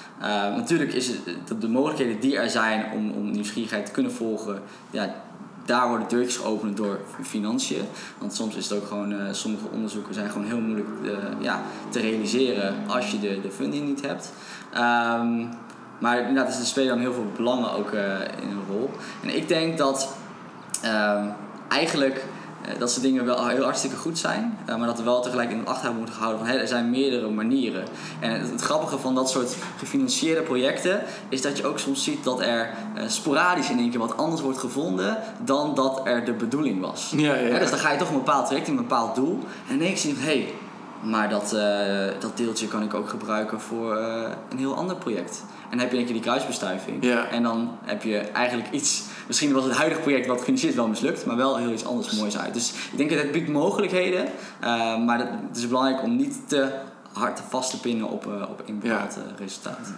[0.56, 4.62] Natuurlijk is het de, de mogelijkheden die er zijn om, om nieuwsgierigheid te kunnen volgen,
[4.90, 5.14] ja,
[5.64, 7.84] daar worden deurtjes geopend door financiën.
[8.18, 11.62] Want soms is het ook gewoon, eh, sommige onderzoeken zijn gewoon heel moeilijk eh, ja,
[11.88, 14.32] te realiseren als je de, de funding niet hebt.
[14.72, 15.44] Ehm,
[15.98, 18.90] maar inderdaad, dus er spelen dan heel veel belangen ook eh, in een rol.
[19.22, 20.16] En ik denk dat
[20.82, 21.26] ehm,
[21.68, 22.24] eigenlijk
[22.78, 24.58] dat soort dingen wel heel hartstikke goed zijn.
[24.66, 26.90] eh, maar dat er wel tegelijk in de achterhoofd moeten gehouden van hé, er zijn
[26.90, 27.84] meerdere manieren.
[28.20, 32.24] En het, het grappige van dat soort gefinancierde projecten is dat je ook soms ziet
[32.24, 36.32] dat er eh, sporadisch in één keer wat anders wordt gevonden dan dat er de
[36.32, 37.12] bedoeling was.
[37.16, 39.38] Ja, ja, dus dan ga je toch een bepaald traject, een bepaald doel.
[39.68, 40.52] En ineens zie je van hé, hey,
[41.04, 45.42] maar dat, eh, dat deeltje kan ik ook gebruiken voor eh, een heel ander project.
[45.62, 47.04] En dan heb je een keer die kruisbestuiving.
[47.04, 47.26] Ja.
[47.26, 49.02] En dan heb je eigenlijk iets.
[49.26, 52.38] Misschien was het huidige project wat gefinancierd wel mislukt, maar wel heel iets anders moois
[52.38, 52.54] uit.
[52.54, 54.26] Dus ik denk dat het biedt mogelijkheden.
[54.60, 56.70] eh, maar het is belangrijk om niet te
[57.12, 59.92] hard vast te pinnen op, eh, op een bepaald eh, resultaat.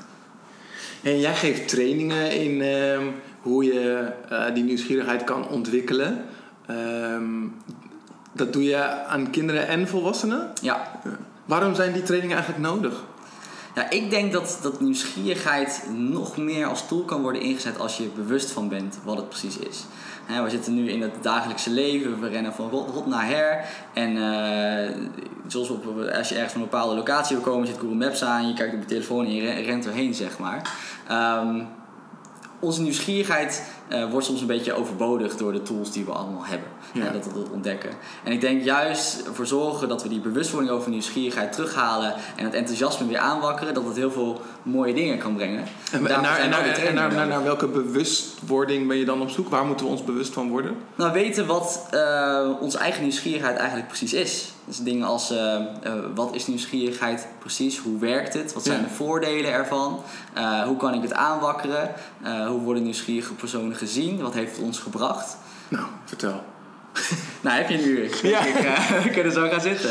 [1.02, 3.04] En jij geeft trainingen in ehm,
[3.42, 4.12] hoe je
[4.54, 6.24] die nieuwsgierigheid kan ontwikkelen.
[6.66, 7.24] Ehm,
[8.32, 10.50] dat doe je aan kinderen en volwassenen.
[10.62, 10.90] Ja.
[11.44, 13.04] Waarom zijn die trainingen eigenlijk nodig?
[13.76, 18.04] Ja, ik denk dat, dat nieuwsgierigheid nog meer als tool kan worden ingezet als je
[18.04, 19.84] er bewust van bent wat het precies is.
[20.42, 23.64] We zitten nu in het dagelijkse leven, we rennen van rot, naar her.
[23.92, 24.96] En eh,
[25.46, 25.86] zoals op,
[26.18, 28.74] als je ergens van een bepaalde locatie wil komen, zit Google Maps aan, je kijkt
[28.74, 30.70] op je telefoon en je re- rent erheen, zeg maar.
[31.08, 31.62] Ehm,
[32.60, 36.68] onze nieuwsgierigheid eh, wordt soms een beetje overbodig door de tools die we allemaal hebben.
[36.92, 37.10] Ja.
[37.10, 37.90] Dat we dat ontdekken.
[38.24, 42.54] En ik denk juist ervoor zorgen dat we die bewustwording over nieuwsgierigheid terughalen en het
[42.54, 45.64] enthousiasme weer aanwakkeren, dat het heel veel mooie dingen kan brengen.
[45.92, 49.48] En, naar, en, naar, en welke bewustwording ben je dan op zoek?
[49.48, 50.76] Waar moeten we ons bewust van worden?
[50.94, 54.50] Nou, weten wat eh, onze eigen nieuwsgierigheid eigenlijk precies is.
[54.64, 55.56] Dus dingen als eh,
[56.14, 57.78] wat is nieuwsgierigheid precies?
[57.78, 58.52] Hoe werkt het?
[58.52, 58.86] Wat zijn Ja.
[58.86, 60.00] de voordelen ervan?
[60.66, 61.90] Hoe kan ik het aanwakkeren?
[62.48, 64.22] Hoe worden nieuwsgierige personen gezien?
[64.22, 65.36] Wat heeft het ons gebracht?
[65.68, 66.44] Nou, vertel.
[67.40, 68.18] Nou, heb je een uur.
[68.22, 68.40] Ja.
[68.40, 69.90] Ik, eh, we kunnen zo gaan zitten.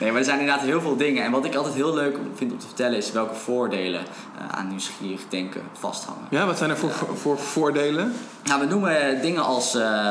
[0.00, 1.24] Nee, maar er zijn inderdaad heel veel dingen.
[1.24, 4.00] En wat ik altijd heel leuk vind om te vertellen is welke voordelen
[4.38, 6.26] eh, aan nieuwsgierig denken vasthangen.
[6.30, 8.12] Ja, wat zijn er voor, voor, voor voordelen?
[8.44, 10.10] Nou, we noemen dingen als eh,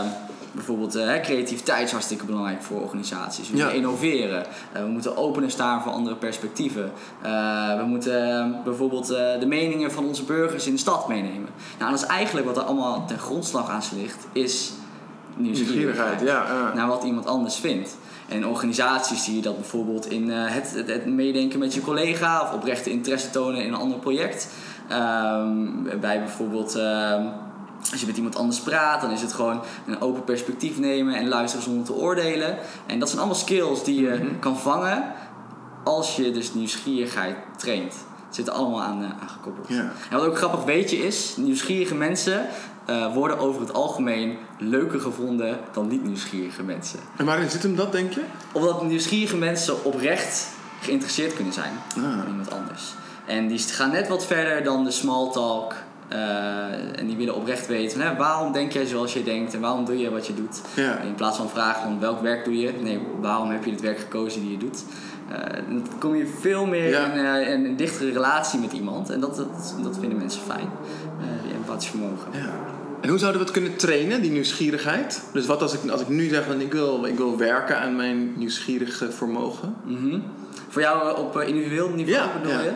[0.56, 3.50] bijvoorbeeld eh, creativiteit is hartstikke belangrijk voor organisaties.
[3.50, 3.64] We Ja.
[3.64, 4.46] moeten innoveren.
[4.72, 6.92] Eh, we moeten open staan voor andere perspectieven.
[7.22, 11.50] Eh, we moeten eh, bijvoorbeeld de meningen van onze burgers in de stad meenemen.
[11.80, 14.72] Nou, dat is eigenlijk wat er allemaal ten grondslag aan ligt, is
[15.36, 16.22] nieuwsgierigheid.
[16.22, 16.72] Ja.
[16.76, 17.98] Naar wat iemand anders vindt.
[18.28, 22.42] En in organisaties zie je dat bijvoorbeeld in het, het, het meedenken met je collega
[22.42, 24.48] of oprechte interesse tonen in een ander project.
[24.88, 27.24] Ehm, bij bijvoorbeeld, ehm,
[27.92, 31.28] als je met iemand anders praat, dan is het gewoon een open perspectief nemen en
[31.28, 32.58] luisteren zonder te oordelen.
[32.86, 34.40] En dat zijn allemaal skills die je Mhm.
[34.40, 35.04] kan vangen
[35.84, 37.94] als je dus nieuwsgierigheid traint.
[38.26, 39.68] Het zit er allemaal aan, eh, aan gekoppeld.
[39.70, 42.46] En wat ook grappig weetje is, nieuwsgierige mensen
[42.86, 47.00] eh, worden over het algemeen leuker gevonden dan niet nieuwsgierige mensen.
[47.18, 48.22] En waarin zit hem dat, denk je?
[48.52, 50.48] Omdat nieuwsgierige mensen oprecht
[50.82, 52.04] geïnteresseerd kunnen zijn Ah.
[52.04, 52.94] in iemand anders.
[53.26, 55.74] En die gaan net wat verder dan de small talk.
[56.08, 59.86] Eh, en die willen oprecht weten, hè, waarom denk jij zoals je denkt en waarom
[59.86, 60.62] doe je wat je doet.
[60.76, 60.98] Ja.
[61.00, 64.00] In plaats van vragen van welk werk doe je, nee, waarom heb je het werk
[64.00, 64.84] gekozen die je doet.
[65.30, 65.38] Eh,
[65.70, 67.06] dan kom je veel meer Ja.
[67.12, 69.10] in, eh, in een dichtere relatie met iemand.
[69.10, 70.70] En dat, dat, dat vinden mensen fijn,
[71.44, 72.28] die empathisch vermogen.
[72.32, 72.50] Ja.
[73.02, 75.24] En hoe zouden we het kunnen trainen, die nieuwsgierigheid?
[75.34, 77.96] Dus wat als ik, als ik nu zeg, van, ik wil, ik wil werken aan
[77.96, 79.76] mijn nieuwsgierige vermogen?
[79.86, 80.20] Mhm.
[80.70, 82.64] Voor jou op individueel niveau Ja, bedoel ja.
[82.64, 82.72] je?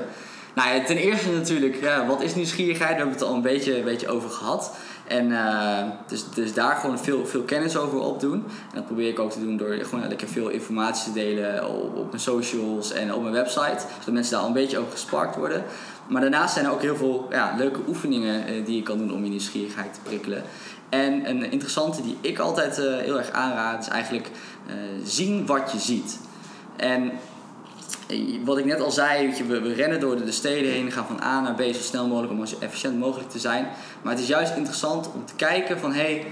[0.56, 2.90] Nou ja, ten eerste natuurlijk, ja, wat is nieuwsgierigheid?
[2.90, 4.72] Daar hebben we het al een beetje, een beetje over gehad.
[5.08, 8.34] En uh, dus, dus daar gewoon veel, veel kennis over opdoen.
[8.34, 11.96] En dat probeer ik ook te doen door gewoon lekker veel informatie te delen op,
[11.96, 13.80] op mijn socials en op mijn website.
[14.00, 15.64] Zodat mensen daar al een beetje over gesparkt worden.
[16.08, 19.14] Maar daarnaast zijn er ook heel veel ja, leuke oefeningen uh, die je kan doen
[19.14, 20.44] om je nieuwsgierigheid te prikkelen.
[20.90, 24.30] En een interessante die ik altijd uh, heel erg aanraad is eigenlijk
[25.04, 26.20] zien wat je ziet.
[26.76, 27.12] En
[28.44, 31.06] wat ik net al zei, weet je, we, we, rennen door de steden heen, gaan
[31.06, 33.68] van A naar B zo snel mogelijk om zo efficiënt mogelijk te zijn.
[34.02, 36.32] Maar het is juist interessant om te kijken van hé, hey,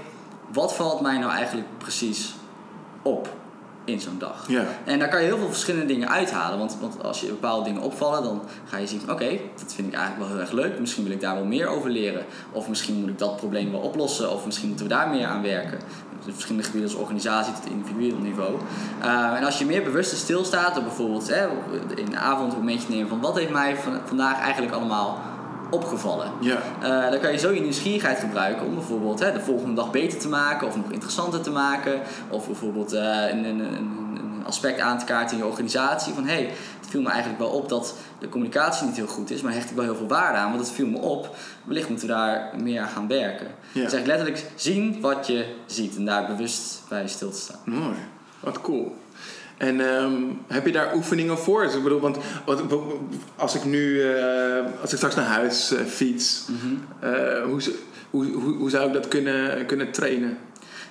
[0.52, 2.34] wat valt mij nou eigenlijk precies
[3.02, 3.36] op
[3.84, 4.44] in zo'n dag?
[4.84, 6.58] En daar kan je heel veel verschillende dingen uithalen.
[6.58, 9.28] Want, want als je bepaalde dingen opvallen, dan ga je zien van oké,
[9.62, 10.78] dat vind ik eigenlijk wel heel erg leuk.
[10.78, 12.24] Misschien wil ik daar wel meer over leren.
[12.52, 14.32] Of misschien moet ik dat probleem wel oplossen.
[14.32, 15.78] Of misschien moeten we daar meer aan werken
[16.24, 18.56] verschillende gebieden als organisatie tot individueel niveau.
[19.04, 21.46] Uh, en als je meer bewust stilstaat, bijvoorbeeld hè,
[21.94, 25.18] in de avond een momentje nemen van wat heeft mij vandaag eigenlijk allemaal
[25.70, 26.30] opgevallen.
[26.40, 26.56] Ja.
[26.82, 30.18] Uh, dan kan je zo je nieuwsgierigheid gebruiken om bijvoorbeeld hè, de volgende dag beter
[30.18, 32.00] te maken of nog interessanter te maken.
[32.28, 33.00] Of bijvoorbeeld uh,
[33.30, 33.96] een, een, een,
[34.44, 36.14] aspect aan te kaarten in je organisatie.
[36.14, 36.50] Van hé, hey,
[36.88, 39.76] viel me eigenlijk wel op dat de communicatie niet heel goed is, maar hecht ik
[39.76, 41.36] wel heel veel waarde aan, want het viel me op.
[41.64, 43.46] Wellicht moeten we daar meer aan gaan werken.
[43.46, 43.82] Ja.
[43.82, 47.60] Dus eigenlijk letterlijk zien wat je ziet en daar bewust bij stil te staan.
[47.64, 47.96] Mooi,
[48.40, 48.96] wat cool.
[49.58, 51.62] En um, heb je daar oefeningen voor?
[51.62, 52.18] Dus ik bedoel, want
[53.36, 54.14] als ik nu, uh,
[54.80, 57.10] als ik straks naar huis uh, fiets, mm -hmm.
[57.10, 57.60] uh, hoe,
[58.10, 60.38] hoe, hoe, hoe, zou ik dat kunnen, kunnen trainen?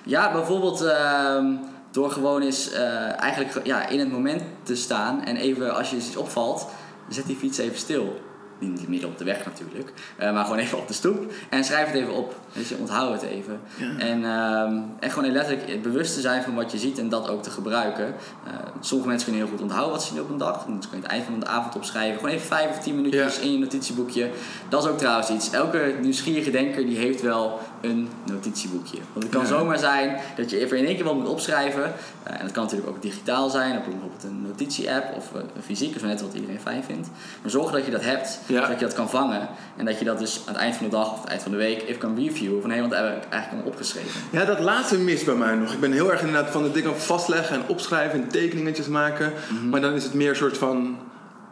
[0.02, 1.46] Ja, bijvoorbeeld ehm,
[1.90, 2.72] door gewoon eens
[3.16, 6.66] eigenlijk ja, in het moment te staan en even als je iets opvalt,
[7.08, 8.20] zet die fiets even stil.
[8.60, 11.32] Niet midden op de weg natuurlijk, uh, maar gewoon even op de stoep.
[11.48, 12.34] En schrijf het even op.
[12.52, 13.60] Dus je onthoud het even.
[13.76, 13.98] Ja.
[13.98, 14.60] En, uh,
[15.00, 18.06] en gewoon letterlijk bewust te zijn van wat je ziet en dat ook te gebruiken.
[18.06, 20.52] Uh, sommige mensen kunnen heel goed onthouden wat ze zien op een dag.
[20.52, 22.18] Dat kun je het eind van de avond opschrijven.
[22.18, 23.42] Gewoon even vijf of tien minuutjes Ja.
[23.42, 24.30] in je notitieboekje.
[24.68, 25.50] Dat is ook trouwens iets.
[25.50, 28.98] Elke nieuwsgierige denker die heeft wel een notitieboekje.
[29.12, 29.48] Want het kan Ja.
[29.48, 31.82] zomaar zijn dat je even in één keer wat moet opschrijven.
[31.82, 33.76] Uh, en dat kan natuurlijk ook digitaal zijn.
[33.76, 35.92] Op bijvoorbeeld een notitie-app of uh, een fysiek.
[35.92, 37.08] Dat is net wat iedereen fijn vindt.
[37.42, 38.38] Maar zorg dat je dat hebt.
[38.46, 38.62] Ja.
[38.62, 39.48] Zodat je dat kan vangen.
[39.76, 41.50] En dat je dat dus aan het eind van de dag of het eind van
[41.50, 42.60] de week even kan reviewen.
[42.60, 44.20] Van hé, wat heb ik eigenlijk allemaal opgeschreven.
[44.30, 45.72] Ja, dat laatste mist bij mij nog.
[45.72, 49.32] Ik ben heel erg inderdaad van de dingen vastleggen en opschrijven en tekeningetjes maken.
[49.52, 49.68] Mhm.
[49.68, 50.98] Maar dan is het meer een soort van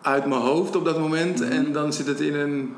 [0.02, 1.40] uit mijn hoofd op dat moment.
[1.40, 1.52] Mhm.
[1.52, 2.74] En dan zit het in een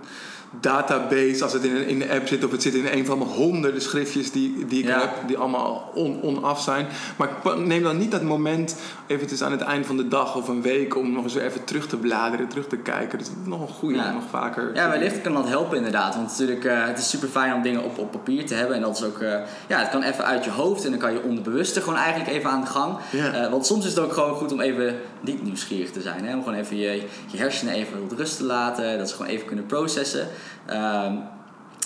[0.61, 3.30] database, als het in in de app zit, of het zit in een van mijn
[3.30, 5.00] honderden schriftjes die, die ik Ja.
[5.00, 6.87] heb, die allemaal on, onaf zijn.
[7.16, 10.48] Maar ik neem dan niet dat moment eventjes aan het eind van de dag of
[10.48, 13.18] een week om nog eens weer even terug te bladeren, terug te kijken.
[13.18, 14.12] Dus dat is nog een goede Ja.
[14.12, 14.70] nog vaker.
[14.74, 16.14] Ja, wellicht kan dat helpen inderdaad.
[16.14, 18.76] Want natuurlijk, eh, het is super fijn om dingen op, op papier te hebben.
[18.76, 20.84] En dat is ook, eh, ja, het kan even uit je hoofd.
[20.84, 22.96] En dan kan je onderbewuste gewoon eigenlijk even aan de gang.
[23.12, 23.32] Ja.
[23.32, 26.24] Eh, want soms is het ook gewoon goed om even niet nieuwsgierig te zijn.
[26.24, 26.35] Hè?
[26.35, 28.98] Om gewoon even je, je hersenen even tot rust te laten.
[28.98, 30.26] Dat ze gewoon even kunnen processen.
[30.66, 31.14] Ehm,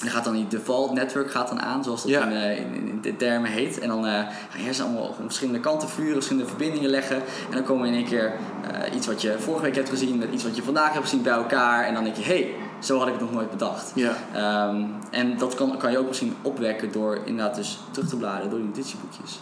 [0.00, 2.26] dan gaat dan die default network gaat dan aan, zoals dat Ja.
[2.26, 3.78] in, eh, in, in de termen heet.
[3.78, 4.12] En dan eh
[4.50, 7.16] ga je hersenen allemaal op verschillende kanten vuren, verschillende verbindingen leggen.
[7.16, 8.32] En dan komen in één keer
[8.72, 11.22] eh, iets wat je vorige week hebt gezien met iets wat je vandaag hebt gezien
[11.22, 11.84] bij elkaar.
[11.86, 13.92] En dan denk je, hé, hey, zo had ik het nog nooit bedacht.
[13.94, 14.14] Ja.
[14.34, 18.50] Ehm, en dat kan, kan je ook misschien opwekken door inderdaad dus terug te bladeren
[18.50, 19.40] door die notitieboekjes.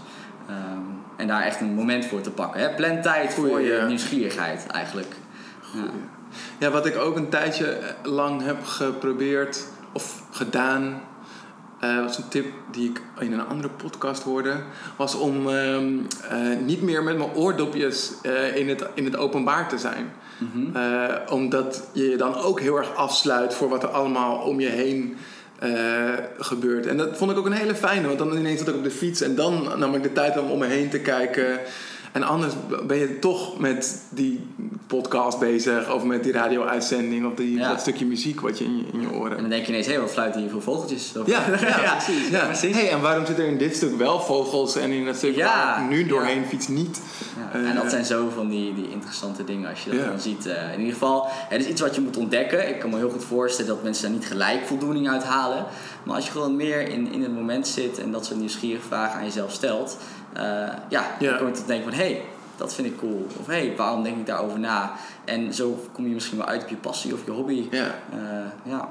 [0.49, 0.90] Ehm,
[1.21, 2.61] en daar echt een moment voor te pakken.
[2.61, 2.75] Hè?
[2.75, 5.15] Plan tijd voor je nieuwsgierigheid eigenlijk.
[5.75, 5.91] Ja.
[6.59, 11.03] Ja, wat ik ook een tijdje lang heb geprobeerd of gedaan,
[11.81, 14.57] eh, was een tip die ik in een andere podcast hoorde,
[14.97, 19.69] was om ehm, eh, niet meer met mijn oordopjes eh, in, het, in het openbaar
[19.69, 20.13] te zijn.
[20.39, 20.77] Mhm.
[20.77, 24.69] Eh, omdat je je dan ook heel erg afsluit voor wat er allemaal om je
[24.69, 25.17] heen
[25.61, 26.87] eh, gebeurt.
[26.87, 28.91] En dat vond ik ook een hele fijne, want dan ineens zat ik op de
[28.91, 31.61] fiets en dan nam ik de tijd om om me heen te kijken.
[32.13, 32.53] En anders
[32.87, 34.41] ben je toch met die
[34.87, 37.69] podcast bezig of met die radio-uitzending of die, Ja.
[37.69, 39.87] dat stukje muziek wat je in je, in je En oren dan denk je ineens,
[39.87, 41.13] hé, wat fluiten hier voor vogeltjes?
[41.21, 41.41] Of- ja,
[41.83, 42.29] ja, precies.
[42.29, 42.45] Ja.
[42.45, 42.75] precies.
[42.77, 45.83] Hey, en waarom zit er in dit stuk wel vogels en in het stuk waar
[45.83, 47.01] ik nu doorheen fiets niet?
[47.37, 50.21] Ja, en Eh, dat zijn zo van die, die interessante dingen als je dat dan
[50.21, 50.47] ziet.
[50.47, 52.69] Eh, in ieder geval, het is iets wat je moet ontdekken.
[52.69, 55.65] Ik kan me heel goed voorstellen dat mensen daar niet gelijk voldoening uit halen.
[56.05, 59.19] Maar als je gewoon meer in, in het moment zit en dat soort nieuwsgierige vragen
[59.19, 59.97] aan jezelf stelt,
[60.33, 60.43] eh,
[60.89, 61.29] ja, Ja.
[61.31, 62.23] dan kom je tot denken van hé, hey,
[62.57, 63.27] dat vind ik cool.
[63.41, 64.93] Of hé, hey, waarom denk ik daarover na?
[65.25, 67.69] En zo kom je misschien wel uit op je passie of je hobby.
[67.71, 67.95] Ja.
[68.13, 68.89] Eh, ja.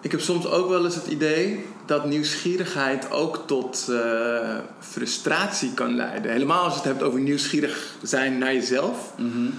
[0.00, 5.94] Ik heb soms ook wel eens het idee dat nieuwsgierigheid ook tot eh, frustratie kan
[5.96, 6.30] leiden.
[6.30, 9.12] Helemaal als je het hebt over nieuwsgierig zijn naar jezelf.
[9.16, 9.50] Mhm.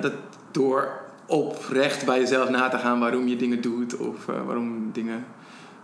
[0.00, 0.12] Dat
[0.50, 0.88] door
[1.26, 5.24] oprecht bij jezelf na te gaan waarom je dingen doet of waarom dingen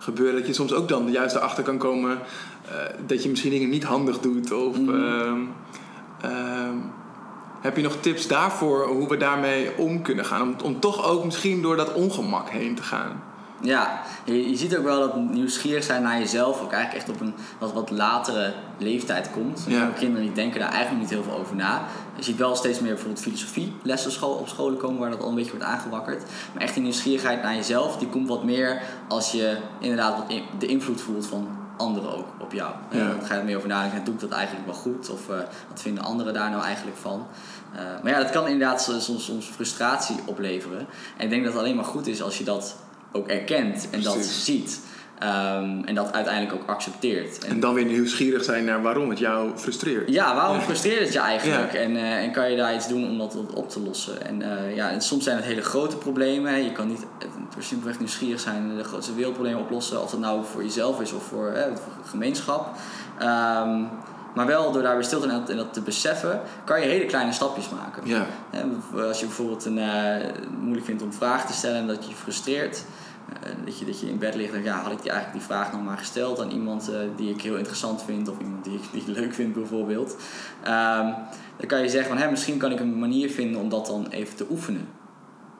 [0.00, 0.36] gebeuren.
[0.38, 2.18] Dat je soms ook dan juist erachter kan komen
[2.68, 2.74] eh,
[3.06, 4.52] dat je misschien dingen niet handig doet.
[4.52, 4.94] Of Mhm.
[4.94, 5.38] ehm,
[6.20, 6.76] ehm,
[7.60, 10.42] heb je nog tips daarvoor hoe we daarmee om kunnen gaan?
[10.42, 13.22] Om, om toch ook misschien door dat ongemak heen te gaan.
[13.62, 17.20] Ja, je, je ziet ook wel dat nieuwsgierig zijn naar jezelf ook eigenlijk echt op
[17.26, 19.64] een wat, wat latere leeftijd komt.
[19.68, 19.90] Ja.
[19.98, 21.82] Kinderen die denken daar eigenlijk niet heel veel over na.
[22.20, 25.28] Je ziet wel steeds meer bijvoorbeeld filosofie lessen school, op scholen komen waar dat al
[25.28, 26.22] een beetje wordt aangewakkerd.
[26.52, 30.44] Maar echt die nieuwsgierigheid naar jezelf, die komt wat meer als je inderdaad wat in-
[30.59, 32.72] de invloed voelt van anderen ook op jou.
[32.90, 32.98] Ja.
[32.98, 35.11] En dan ga je er meer over nadenken, doe ik dat eigenlijk wel goed?
[35.11, 35.37] Of eh,
[35.68, 37.26] wat vinden anderen daar nou eigenlijk van?
[37.74, 40.87] Eh, maar ja, dat kan inderdaad soms, soms frustratie opleveren.
[41.16, 42.76] En ik denk dat het alleen maar goed is als je dat
[43.12, 44.80] ook erkent en dat ziet.
[45.20, 47.38] Ehm, en dat uiteindelijk ook accepteert.
[47.44, 50.11] En, En dan weer nieuwsgierig zijn naar waarom het jou frustreert.
[50.11, 51.72] ja, waarom frustreert het je eigenlijk?
[51.72, 51.78] Ja.
[51.78, 54.26] En, eh, en kan je daar iets doen om dat op- te lossen?
[54.26, 56.52] En, eh, ja, en soms zijn het hele grote problemen.
[56.52, 56.59] hè.
[56.59, 60.02] Je kan niet eh, door simpelweg nieuwsgierig zijn en de grootste wereldproblemen oplossen.
[60.02, 62.68] Of dat nou voor jezelf is of voor, voor de gemeenschap.
[63.18, 63.83] Ehm,
[64.35, 67.06] maar wel door daar weer stil te zijn en dat te beseffen, kan je hele
[67.06, 68.02] kleine stapjes maken.
[68.06, 68.26] Ja.
[68.50, 68.62] Hè,
[69.02, 69.80] Als je bijvoorbeeld een,
[70.61, 72.85] moeilijk vindt om vragen te stellen en dat je je frustreert.
[73.42, 75.54] Eh, dat, je, dat je in bed ligt en ja, had ik die eigenlijk die
[75.54, 78.74] vraag nou maar gesteld aan iemand eh, die ik heel interessant vind of iemand die
[78.74, 80.16] ik, die ik leuk vind bijvoorbeeld.
[80.62, 81.12] Ehm,
[81.56, 84.06] dan kan je zeggen van, hè, misschien kan ik een manier vinden om dat dan
[84.09, 84.88] even te oefenen.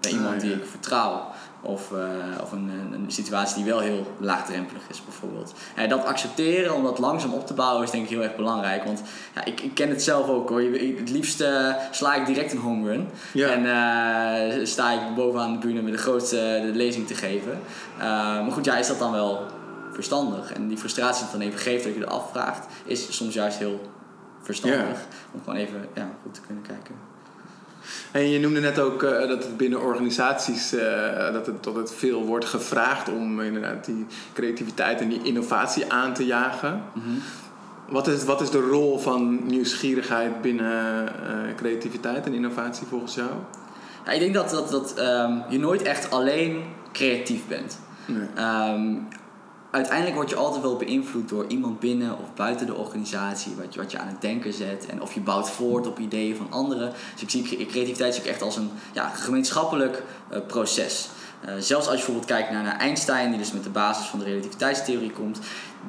[0.01, 1.27] Bij iemand Ah, die ik vertrouw.
[1.63, 5.55] Of, eh, of een, een, situatie die wel heel laagdrempelig is bijvoorbeeld.
[5.77, 8.85] Ja, dat accepteren om dat langzaam op te bouwen is denk ik heel erg belangrijk.
[8.85, 9.03] Want
[9.35, 10.63] ja, ik, ik ken het zelf ook hoor.
[10.63, 11.45] Je- Het liefst
[11.91, 13.09] sla ik direct een home run.
[13.33, 13.49] Ja.
[13.49, 17.61] En eh, sta ik bovenaan de bühne met de grootste de lezing te geven.
[17.99, 18.07] Eh,
[18.43, 19.47] maar goed, ja, is dat dan wel
[19.93, 20.53] verstandig?
[20.53, 23.59] En die frustratie die het dan even geeft dat je er afvraagt, is soms juist
[23.59, 23.81] heel
[24.43, 24.99] verstandig.
[25.33, 26.95] Om gewoon even ja, goed te kunnen kijken.
[28.11, 31.95] En je noemde net ook eh, dat het binnen organisaties eh, dat, het, dat het
[31.95, 36.83] veel wordt gevraagd om inderdaad die creativiteit en die innovatie aan te jagen.
[37.89, 43.31] Wat is, wat is de rol van nieuwsgierigheid binnen eh, creativiteit en innovatie volgens jou?
[44.05, 46.63] Ja, ik denk dat, dat, dat ehm, je nooit echt alleen
[46.93, 47.79] creatief bent.
[48.07, 48.29] Nee.
[48.35, 48.95] Ehm,
[49.71, 53.81] uiteindelijk word je altijd wel beïnvloed door iemand binnen of buiten de organisatie, wat je,
[53.81, 54.87] wat je aan het denken zet.
[54.87, 56.93] En of je bouwt voort op ideeën van anderen.
[57.13, 61.09] Dus ik zie cre- creativiteit zie echt als een ja, gemeenschappelijk eh, proces.
[61.41, 64.19] Eh, zelfs als je bijvoorbeeld kijkt naar, naar Einstein, die dus met de basis van
[64.19, 65.39] de relativiteitstheorie komt,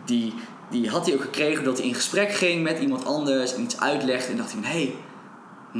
[0.06, 0.34] die,
[0.70, 3.80] die had hij ook gekregen dat hij in gesprek ging met iemand anders en iets
[3.80, 4.32] uitlegde.
[4.32, 4.96] En dacht hij van, hé, hey,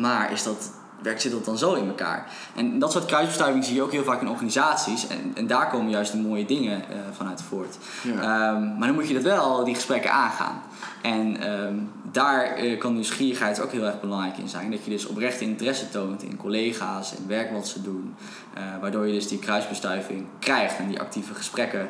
[0.02, 2.28] maar is dat, werkt zit dat dan zo in elkaar?
[2.56, 5.08] En dat soort kruisbestuiving zie je ook heel vaak in organisaties.
[5.08, 7.78] En, en daar komen juist de mooie dingen eh, vanuit voort.
[8.04, 8.12] Ja.
[8.12, 10.62] Ehm, maar dan moet je dat wel, die gesprekken aangaan.
[11.02, 11.76] En ehm,
[12.12, 14.72] daar eh, kan nieuwsgierigheid ook heel erg belangrijk in zijn.
[14.72, 18.16] Dat je dus oprecht interesse toont in collega's en werk wat ze doen.
[18.54, 21.90] Eh, waardoor je dus die kruisbestuiving krijgt en die actieve gesprekken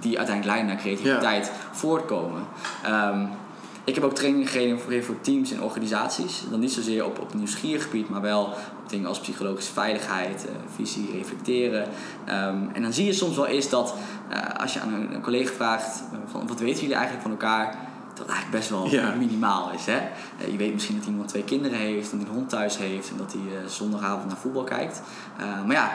[0.00, 2.42] die uiteindelijk leiden naar creativiteit voortkomen.
[2.82, 3.26] Ehm,
[3.84, 6.42] ik heb ook training gegeven voor, teams en organisaties.
[6.50, 8.44] Dan niet zozeer op, op nieuwsgierig gebied, maar wel
[8.82, 11.88] op dingen als psychologische veiligheid, eh, visie, reflecteren.
[12.24, 13.94] Ehm, en dan zie je soms wel eens dat
[14.28, 17.30] eh, als je aan een, een collega vraagt eh, van wat weten jullie eigenlijk van
[17.30, 17.76] elkaar,
[18.14, 19.14] dat eigenlijk best wel Ja.
[19.14, 19.86] minimaal is.
[19.86, 20.00] Hè?
[20.50, 23.16] Je weet misschien dat iemand twee kinderen heeft, dat hij een hond thuis heeft en
[23.16, 25.02] dat hij zondagavond naar voetbal kijkt.
[25.66, 25.90] Maar ja,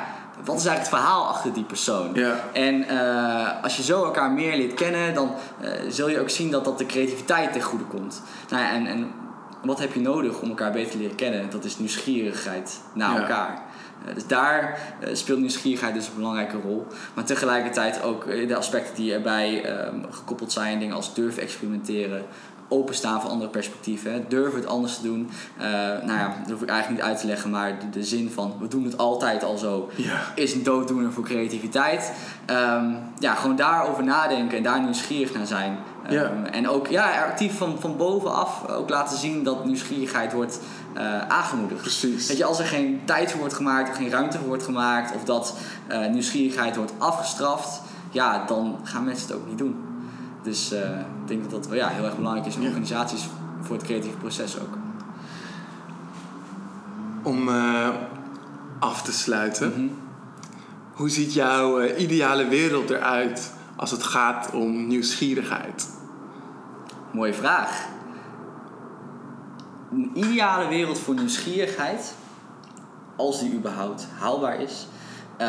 [0.46, 2.10] wat is eigenlijk het verhaal achter die persoon?
[2.14, 2.36] Ja.
[2.54, 6.52] En eh, als je zo elkaar meer leert kennen, dan eh, zul je ook zien
[6.52, 8.22] dat dat de creativiteit ten goede komt.
[8.50, 9.12] Nou ja, en, en
[9.64, 11.50] wat heb je nodig om elkaar beter te leren kennen?
[11.50, 13.62] Dat is nieuwsgierigheid naar elkaar.
[14.06, 14.80] Eh, dus daar
[15.12, 16.88] speelt nieuwsgierigheid dus een belangrijke rol.
[17.14, 20.80] Maar tegelijkertijd ook de aspecten die erbij ehm, gekoppeld zijn.
[20.80, 22.26] Dingen als durven experimenteren.
[22.70, 24.26] Openstaan voor andere perspectieven.
[24.30, 25.30] Durven het anders te doen.
[25.58, 27.50] Eh, nou ja, dat hoef ik eigenlijk niet uit te leggen.
[27.50, 29.90] Maar de, de zin van we doen het altijd al zo
[30.36, 32.12] is een dooddoener voor creativiteit.
[32.46, 32.86] Ehm,
[33.20, 35.78] ja, gewoon daarover nadenken en daar nieuwsgierig naar zijn.
[36.10, 36.32] Ja.
[36.52, 40.60] En ook ja, actief van, van bovenaf ook laten zien dat nieuwsgierigheid wordt
[40.94, 41.82] eh, aangemoedigd.
[41.82, 42.28] Precies.
[42.28, 45.16] Weet je, als er geen tijd voor wordt gemaakt of geen ruimte voor wordt gemaakt
[45.16, 49.89] of dat eh, nieuwsgierigheid wordt afgestraft, ja, dan gaan mensen het ook niet doen.
[50.44, 52.68] Dus eh, ik denk dat dat wel ja, heel erg belangrijk is in Ja.
[52.68, 53.28] organisaties
[53.62, 54.78] voor het creatieve proces ook.
[57.24, 57.90] Om eh,
[58.80, 59.88] af te sluiten, Mhm.
[60.94, 65.90] hoe ziet jouw eh, ideale wereld eruit als het gaat om nieuwsgierigheid?
[67.12, 67.86] Mooie vraag.
[69.92, 72.16] Een ideale wereld voor nieuwsgierigheid,
[73.16, 74.88] als die überhaupt haalbaar is,
[75.40, 75.48] eh,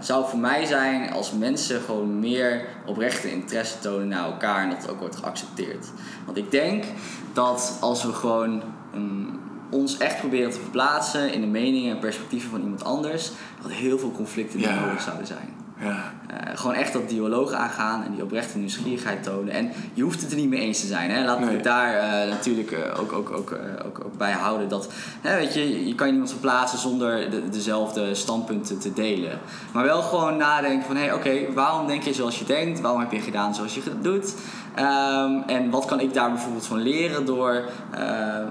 [0.00, 4.82] zou voor mij zijn als mensen gewoon meer oprechte interesse tonen naar elkaar en dat
[4.82, 5.86] het ook wordt geaccepteerd.
[6.24, 6.84] Want ik denk
[7.32, 8.62] dat als we gewoon
[8.94, 13.30] mm, ons echt proberen te verplaatsen in de meningen en perspectieven van iemand anders,
[13.62, 14.80] dat heel veel conflicten niet Ja.
[14.84, 15.48] nodig zouden zijn.
[15.80, 16.12] Ja.
[16.26, 19.52] Eh, gewoon echt dat dialoog aangaan en die oprechte nieuwsgierigheid tonen.
[19.54, 21.10] En je hoeft het er niet mee eens te zijn.
[21.10, 21.24] Hè?
[21.24, 21.62] Laten we Nee.
[21.62, 24.68] daar eh, natuurlijk eh, ook, ook, ook, eh, ook, ook bij houden.
[24.68, 24.88] Dat,
[25.20, 29.38] hè, weet je, je kan je niemand verplaatsen zonder de, dezelfde standpunten te delen.
[29.72, 30.96] Maar wel gewoon nadenken van...
[30.96, 32.80] Hé, oké, waarom denk je zoals je denkt?
[32.80, 34.34] Waarom heb je gedaan zoals je het doet?
[34.74, 37.64] Ehm, en wat kan ik daar bijvoorbeeld van leren door...
[37.90, 38.02] eh,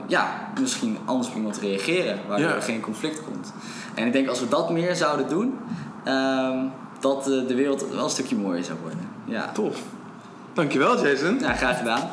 [0.08, 0.28] ja,
[0.60, 2.20] misschien anders op iemand te reageren.
[2.28, 2.56] Waardoor Ja.
[2.56, 3.54] er geen conflict komt.
[3.94, 5.58] En ik denk als we dat meer zouden doen...
[6.04, 6.58] ehm,
[7.00, 9.00] dat eh, de wereld wel een stukje mooier zou worden.
[9.26, 9.84] Ja, Tof.
[10.54, 11.40] Dankjewel, Jason.
[11.40, 12.10] ja graag gedaan.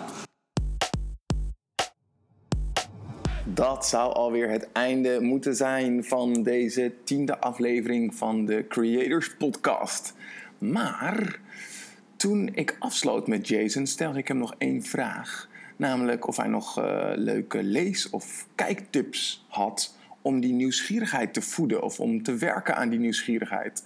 [3.44, 10.14] Dat zou alweer het einde moeten zijn van deze tiende aflevering van de Creators Podcast.
[10.58, 11.40] Maar
[12.16, 15.48] toen ik afsloot met Jason, stelde ik hem nog één vraag.
[15.76, 19.95] Namelijk of hij nog eh, leuke lees- of kijktips had
[20.26, 23.84] om die nieuwsgierigheid te voeden of om te werken aan die nieuwsgierigheid.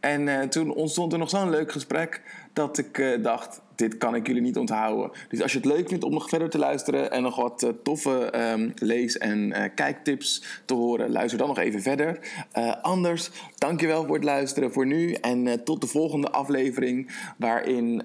[0.00, 2.22] En eh, toen ontstond er nog zo'n leuk gesprek
[2.52, 5.10] dat ik eh, dacht, dit kan ik jullie niet onthouden.
[5.28, 7.70] Dus als je het leuk vindt om nog verder te luisteren en nog wat eh,
[7.82, 12.18] toffe ehm, lees- en eh, kijktips te horen, luister dan nog even verder.
[12.52, 18.02] Eh, anders, dankjewel voor het luisteren voor nu en tot de volgende aflevering waarin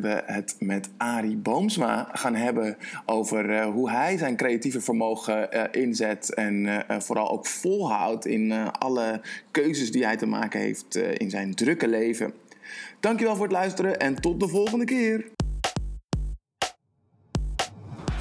[0.00, 6.84] we het met Arie Boomsma gaan hebben over hoe hij zijn creatieve vermogen inzet en
[6.88, 12.32] vooral ook volhoudt in alle keuzes die hij te maken heeft in zijn drukke leven.
[13.04, 15.24] Dankjewel voor het luisteren en tot de volgende keer.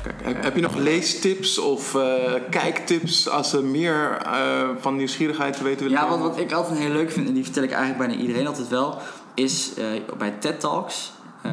[0.04, 5.64] Kijk, heb, je nog leestips of eh, kijktips als ze meer eh, van nieuwsgierigheid te
[5.64, 8.08] weten willen Ja, wat, wat ik altijd heel leuk vind, en die vertel ik eigenlijk
[8.08, 8.98] bijna iedereen altijd wel,
[9.34, 9.86] is eh,
[10.18, 11.12] bij TED Talks,
[11.42, 11.52] eh,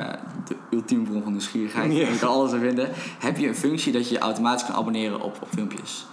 [0.49, 4.09] de ultieme bron van nieuwsgierigheid, je kan alles er vinden, heb je een functie dat
[4.09, 6.07] je je automatisch kan abonneren op, op filmpjes.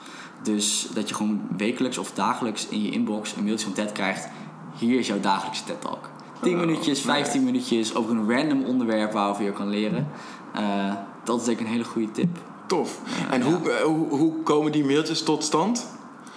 [0.44, 4.28] Dus dat je gewoon wekelijks of dagelijks in je inbox een mailtje van TED krijgt.
[4.78, 6.10] Hier is jouw dagelijkse TED Talk.
[6.42, 10.08] 10 Oh, minuutjes, 15 minuutjes over een random onderwerp waarover je kan leren.
[10.54, 12.38] Eh, dat is denk ik een hele goede tip.
[12.68, 13.00] Tof.
[13.32, 15.88] En hoe, eh, hoe, hoe komen die mailtjes tot stand?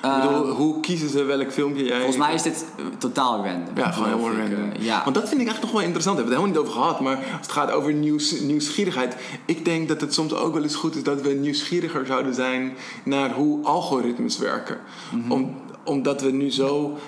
[0.01, 1.97] bedoel, hoe kiezen ze welk filmpje jij...
[1.97, 3.77] Volgens mij is dit eh, totaal random.
[3.77, 4.71] Ja, gewoon helemaal random.
[4.73, 5.01] Eh, ja.
[5.05, 6.17] Want dat vind ik echt nog wel interessant.
[6.17, 7.01] We hebben het helemaal niet over gehad.
[7.01, 9.17] Maar als het gaat over nieuws, nieuwsgierigheid.
[9.45, 12.77] Ik denk dat het soms ook wel eens goed is dat we nieuwsgieriger zouden zijn
[13.05, 14.79] naar hoe algoritmes werken.
[15.11, 15.33] Mhm.
[15.33, 16.99] Om, omdat we nu zo.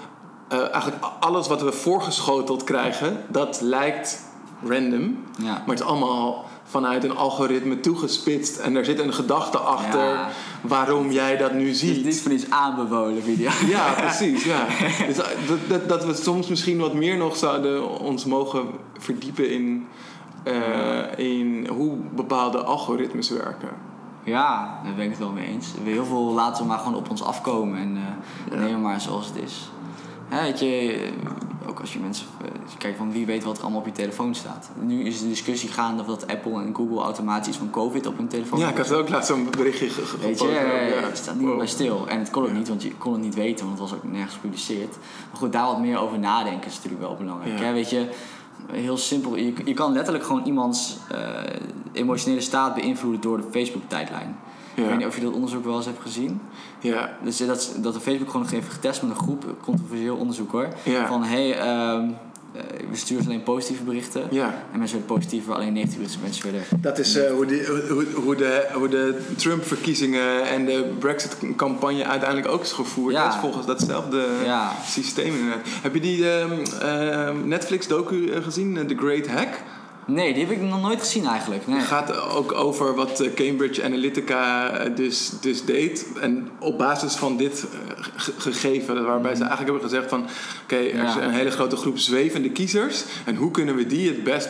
[0.53, 4.23] Eh, eigenlijk alles wat we voorgeschoteld krijgen, dat lijkt
[4.69, 5.17] random.
[5.39, 5.45] Ja.
[5.53, 8.57] Maar het is allemaal vanuit een algoritme toegespitst.
[8.59, 10.29] En er zit een gedachte achter Ja.
[10.61, 11.97] waarom jij dat nu Het ziet.
[11.97, 13.51] is niet van iets aanbevolen video.
[13.67, 14.45] Ja, precies.
[14.45, 14.67] Ja.
[15.07, 15.29] Dus dat,
[15.69, 18.63] dat, dat we soms misschien wat meer nog zouden ons mogen
[18.99, 19.87] verdiepen in,
[20.45, 23.69] eh, in hoe bepaalde algoritmes werken.
[24.25, 25.67] Ja, daar ben ik het wel mee eens.
[25.83, 28.65] Heel veel laten we maar gewoon op ons afkomen en eh Ja.
[28.65, 29.71] nemen maar zoals het is.
[30.33, 33.62] Hè, weet je, eh, ook als je mensen eh, kijkt van wie weet wat er
[33.62, 34.70] allemaal op je telefoon staat.
[34.80, 38.16] Nu is de discussie gaande of dat Apple en Google automatisch iets van COVID op
[38.16, 41.14] hun telefoon Ja, ik had ook laatst zo'n berichtje ge- ge- Weet je, eh, Ja.
[41.14, 41.57] staat niet Wow.
[41.57, 42.09] bij stil.
[42.09, 44.05] En het kon ook niet, want je kon het niet weten, want het was ook
[44.12, 44.97] nergens gepubliceerd.
[45.30, 47.59] Maar goed, daar wat meer over nadenken is natuurlijk wel belangrijk.
[47.59, 47.64] Ja.
[47.64, 47.72] Hè?
[47.72, 48.09] Weet je,
[48.72, 49.37] heel simpel.
[49.37, 50.97] Je, je kan letterlijk gewoon iemands
[51.93, 54.37] emotionele staat beïnvloeden door de Facebook-tijdlijn.
[54.75, 54.83] Ja.
[54.83, 56.41] Ik weet niet of je dat onderzoek wel eens hebt gezien.
[56.81, 60.53] Ja, Dus dat, dat de Facebook gewoon nog even getest met een groep, controversieel onderzoek
[60.53, 60.68] hoor.
[60.83, 61.07] Ja.
[61.07, 62.09] Van hey, ehm,
[62.53, 64.23] eh, we sturen alleen positieve berichten.
[64.31, 64.64] ja.
[64.73, 68.37] En mensen werden positiever, alleen negatieve mensen werden Dat is eh, hoe, die, hoe, hoe
[68.37, 73.14] de, hoe de Trump-verkiezingen en de Brexit-campagne uiteindelijk ook is gevoerd.
[73.14, 73.25] Ja.
[73.25, 74.73] Dat is volgens datzelfde Ja.
[74.85, 75.66] systeem inderdaad.
[75.83, 79.49] Heb je die ehm, ehm, Netflix-docu eh, gezien, The Great Hack?
[80.07, 81.67] Nee, die heb ik nog nooit gezien eigenlijk.
[81.67, 81.77] Nee.
[81.79, 86.07] Het gaat ook over wat eh, Cambridge Analytica eh, dus, dus deed.
[86.21, 90.25] En op basis van dit eh, ge- gegeven, waarbij ze eigenlijk hebben gezegd van...
[90.63, 91.19] Oké, er is Mhm.
[91.19, 91.25] Ja.
[91.25, 93.05] een hele grote groep zwevende kiezers.
[93.25, 94.49] En hoe kunnen we die het best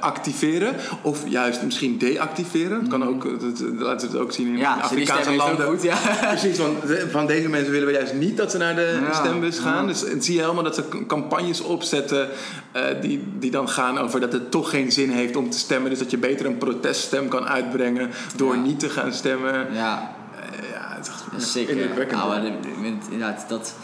[0.00, 0.74] activeren?
[1.02, 2.80] Of juist misschien deactiveren.
[2.80, 4.60] Dat kan ook, dat, laten we het ook zien in Mhm.
[4.60, 5.66] Ja, Afrikaanse die ook landen.
[5.66, 5.96] goed, ja.
[6.28, 9.12] Precies, van, de- van deze mensen willen we juist niet dat ze naar de Ja,
[9.14, 9.86] stembus gaan.
[9.86, 12.28] Dus zie je helemaal dat ze campagnes opzetten
[13.00, 15.90] die, die dan gaan over dat het toch geen zin heeft om te stemmen.
[15.90, 18.60] Dus dat je beter een proteststem kan uitbrengen door Ja.
[18.60, 19.66] niet te gaan stemmen.
[19.74, 21.76] Ja, Eh, ja, het is zeker.
[22.12, 23.74] Nou, maar de- met- inderdaad, dat,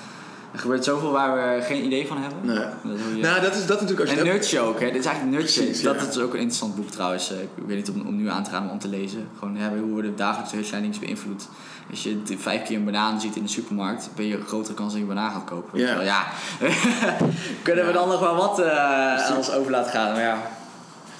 [0.52, 2.38] er gebeurt zoveel waar we geen idee van hebben.
[2.42, 2.56] Nee.
[2.56, 4.86] Dat is hoe je- Nou, dat is, dat natuurlijk als je en Nurture ook, hè.
[4.90, 5.36] Dit is eigenlijk.
[5.38, 6.08] Precies, dat ja.
[6.08, 7.32] is ook een interessant boek trouwens.
[7.32, 9.28] Eh, Ik weet niet om, om nu aan te raden om te lezen.
[9.38, 11.48] Gewoon hè, hoe worden dagelijkse headlinings beïnvloed.
[11.90, 14.88] Als je vijf keer een banaan ziet in de supermarkt, ben je een grotere kans
[14.92, 15.80] dat je een banaan gaat kopen.
[15.84, 16.24] Wel, ja.
[17.62, 20.12] Kunnen we dan nog wel wat eh als over laten gaan?
[20.12, 20.38] Maar ja.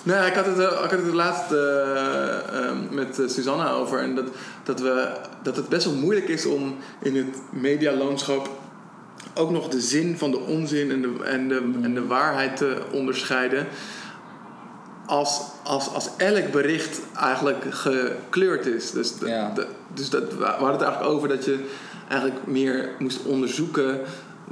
[0.02, 3.98] Nou, ik had het, eh, ik had het laatst eh, eh, met eh, Susanna over.
[3.98, 4.24] En dat,
[4.64, 5.08] dat, we,
[5.42, 8.48] dat het best wel moeilijk is om in het medialandschap
[9.34, 12.76] ook nog de zin van de onzin en de, en de, en de waarheid te
[12.92, 13.66] onderscheiden.
[15.06, 18.90] Als, als, als elk bericht eigenlijk gekleurd is.
[18.90, 19.52] Dus, de- Ja.
[19.54, 21.64] de- dus dat, we hadden het eigenlijk over dat je
[22.08, 24.00] eigenlijk meer moest onderzoeken.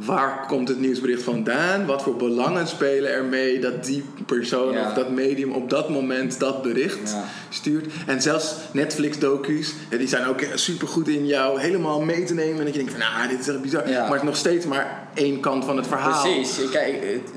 [0.05, 1.87] Waar komt het nieuwsbericht vandaan?
[1.87, 4.87] Wat voor belangen spelen er mee dat die persoon Ja.
[4.87, 7.25] of dat medium op dat moment dat bericht Ja.
[7.49, 7.87] stuurt?
[8.07, 12.59] En zelfs Netflix-docu's, die zijn ook super goed in jou helemaal mee te nemen.
[12.59, 13.89] En dat je denkt van, nou, dit is echt bizar.
[13.89, 14.01] Ja.
[14.01, 16.23] Maar het is nog steeds maar één kant van het verhaal.
[16.23, 16.69] Precies.
[16.71, 17.33] Kijk, het-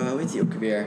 [0.00, 0.86] eh, hoe heet die ook weer?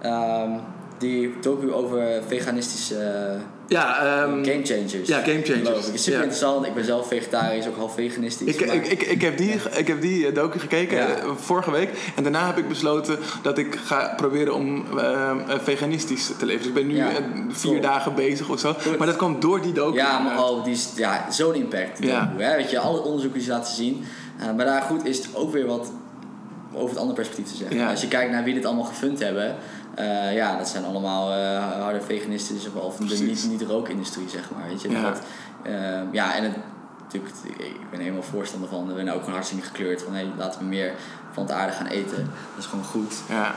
[0.00, 0.50] Ehm,
[0.98, 5.08] die docu over veganistische eh, Ja, ehm, game changers.
[5.08, 5.90] ja, game changers.
[5.90, 6.24] Is super Ja.
[6.24, 6.66] interessant.
[6.66, 8.54] Ik ben zelf vegetarisch, ook half veganistisch.
[8.56, 11.06] Ik, maar- ik, ik, ik heb die, ik heb die eh, docu gekeken Ja.
[11.06, 11.90] eh, vorige week.
[12.16, 16.58] En daarna heb ik besloten dat ik ga proberen om eh, eh, veganistisch te leven.
[16.60, 17.08] Dus ik ben nu Ja.
[17.48, 17.80] vier Cool.
[17.82, 18.72] dagen bezig of zo.
[18.72, 18.98] Goed.
[18.98, 19.96] Maar dat kwam door die docu.
[19.96, 22.02] Ja, maar oh, die is ja, zo'n impact.
[22.02, 22.24] Ja.
[22.32, 22.56] docu, hè?
[22.56, 24.04] Weet je, alle onderzoeken die ze laten zien.
[24.56, 25.92] Maar daar goed is het ook weer wat
[26.74, 27.88] over het andere perspectief te zeggen.
[27.88, 29.56] Als je kijkt naar wie dit allemaal gefund hebben.
[29.98, 32.54] Eh, ja, dat zijn allemaal eh, harde veganisten.
[32.54, 33.42] Dus of de Precies.
[33.42, 34.68] niet, niet rookindustrie, zeg maar.
[34.68, 34.90] Weet je?
[34.90, 35.02] Ja.
[35.02, 35.20] Dat,
[35.62, 36.56] eh, ja, en het,
[37.02, 38.86] natuurlijk, ik ben helemaal voorstander van.
[38.86, 40.02] We zijn ook gewoon hartstikke gekleurd.
[40.02, 40.92] Van hey, laten we meer
[41.32, 42.16] van het aarde gaan eten.
[42.54, 43.14] Dat is gewoon goed.
[43.28, 43.54] Ja.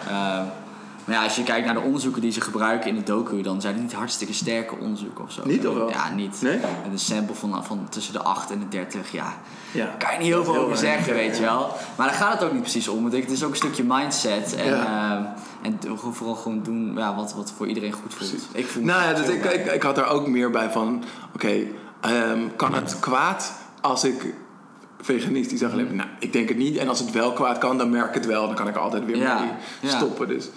[1.06, 3.62] Maar ja, als je kijkt naar de onderzoeken die ze gebruiken in de docu, dan
[3.62, 5.42] zijn het niet hartstikke sterke onderzoeken of zo.
[5.46, 5.90] Niet, of wel?
[5.90, 6.42] Ja, niet.
[6.42, 6.58] Nee?
[6.58, 9.34] Met een sample van, van tussen de 8 en de 30, ja.
[9.72, 9.86] Ja.
[9.86, 11.72] Daar kan je niet heel veel over zeggen, weet je wel.
[11.96, 13.02] Maar daar gaat het ook niet precies om.
[13.02, 14.56] Want ik- het is ook een stukje mindset.
[14.56, 15.28] En, Ja.
[15.62, 15.80] eh, en
[16.14, 18.30] vooral gewoon doen ja, wat, wat voor iedereen goed voelt.
[18.30, 18.48] Precies.
[18.54, 21.04] Ik voel Nou ja, dus ik, ik, ik had er ook meer bij van...
[21.36, 21.54] Oké,
[22.02, 24.34] ehm, kan het kwaad als ik
[25.02, 25.96] veganistisch zou gaan leven?
[25.96, 26.78] Nou, ik denk het niet.
[26.78, 28.46] En als het wel kwaad kan, dan merk ik het wel.
[28.46, 29.40] Dan kan ik altijd weer Ja,
[29.82, 30.28] mee stoppen.
[30.28, 30.50] Dus...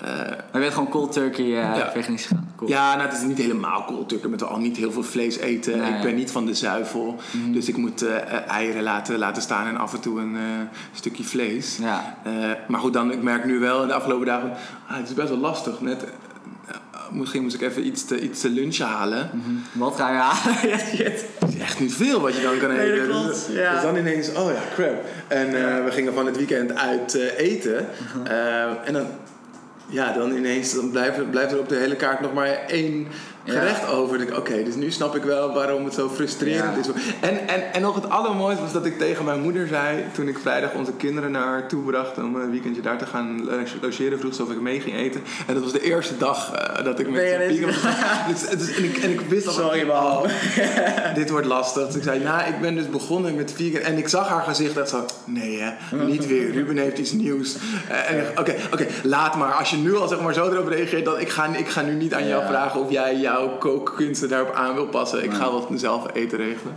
[0.00, 1.90] eh, Maar je bent gewoon cold turkey eh Ja.
[1.90, 2.44] veganistisch gegaan.
[2.56, 2.70] Cool.
[2.70, 4.04] Ja, nou, het is niet helemaal cool.
[4.08, 5.78] Ik met al niet heel veel vlees eten.
[5.78, 5.92] Nee.
[5.92, 7.16] Ik ben niet van de zuivel.
[7.52, 10.36] Dus ik moet eh, eieren laten, laten staan en af en toe een
[10.92, 11.78] stukje vlees.
[11.80, 12.16] Ja.
[12.68, 14.50] Maar goed, dan, ik merk nu wel in de afgelopen dagen...
[14.88, 15.80] Ah, het is best wel lastig.
[15.80, 16.04] Net,
[17.10, 19.30] misschien moest ik even iets te, iets te lunchen halen.
[19.72, 20.58] Wat ga je halen?
[20.70, 21.24] ja, shit.
[21.38, 23.22] Het is echt niet veel wat je dan kan Nee, eten.
[23.26, 23.72] Dus, ja.
[23.72, 25.04] dus dan ineens, oh ja, crap.
[25.28, 25.50] En
[25.84, 27.86] we gingen van het weekend uit eten.
[28.14, 28.26] Mhm.
[28.84, 29.06] En dan,
[29.88, 33.06] ja, dan ineens dan blijft, blijft er op de hele kaart nog maar één.
[33.46, 34.18] Gerecht over.
[34.26, 36.92] Dan Oké, dus nu snap ik wel waarom het zo frustrerend Ja.
[36.94, 37.02] is.
[37.20, 40.04] En, en, en nog het allermooiste was dat ik tegen mijn moeder zei...
[40.12, 42.18] toen ik vrijdag onze kinderen naar haar toe bracht...
[42.18, 44.18] om een weekendje daar te gaan lo- logeren...
[44.18, 45.20] vroeg ze of ik mee ging eten.
[45.46, 48.28] En dat was de eerste dag eh, dat ik met gegaan.
[48.32, 49.52] Dus, dus- en, ik, en ik wist al...
[49.52, 49.96] Sorry, man.
[49.96, 50.22] oh,
[51.14, 51.86] dit wordt lastig.
[51.86, 53.80] Dus ik zei, nou, ik ben dus begonnen met vegan.
[53.80, 56.50] En ik zag haar gezicht echt zo, nee hè, niet weer.
[56.52, 57.56] Ruben heeft iets nieuws.
[57.88, 59.52] Eh, en oké, oké, laat maar.
[59.52, 61.94] Als je nu al zeg maar zo erop reageert, dat ik ga, ik ga nu
[61.94, 62.48] niet aan jou Ja.
[62.48, 65.24] vragen of jij jouw kookkunsten daarop aan wil passen.
[65.24, 66.76] Ik ga wel zelf eten regelen.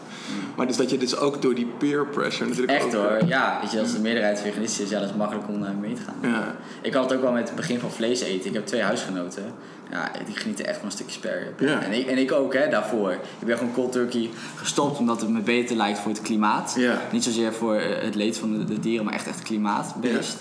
[0.56, 3.10] Maar dus dat je dus ook door die peer pressure natuurlijk Echt ook...
[3.10, 3.60] hoor, ja.
[3.62, 6.32] Weet je, als de meerderheid veganistisch is, ja, dat is makkelijk om mee te gaan.
[6.32, 6.56] Ja.
[6.82, 8.48] Ik had het ook wel met het begin van vlees eten.
[8.48, 9.44] Ik heb twee huisgenoten.
[9.92, 11.60] Ja, die genieten echt van een stukje spare rib.
[11.60, 11.82] Ja.
[11.82, 13.12] En, ik, en ik ook, hè, daarvoor.
[13.12, 16.74] Ik ben gewoon cold turkey gestopt omdat het me beter lijkt voor het klimaat.
[16.78, 17.02] Ja.
[17.12, 20.38] Niet zozeer voor eh, het leed van de, de dieren, maar echt echt klimaatbeest.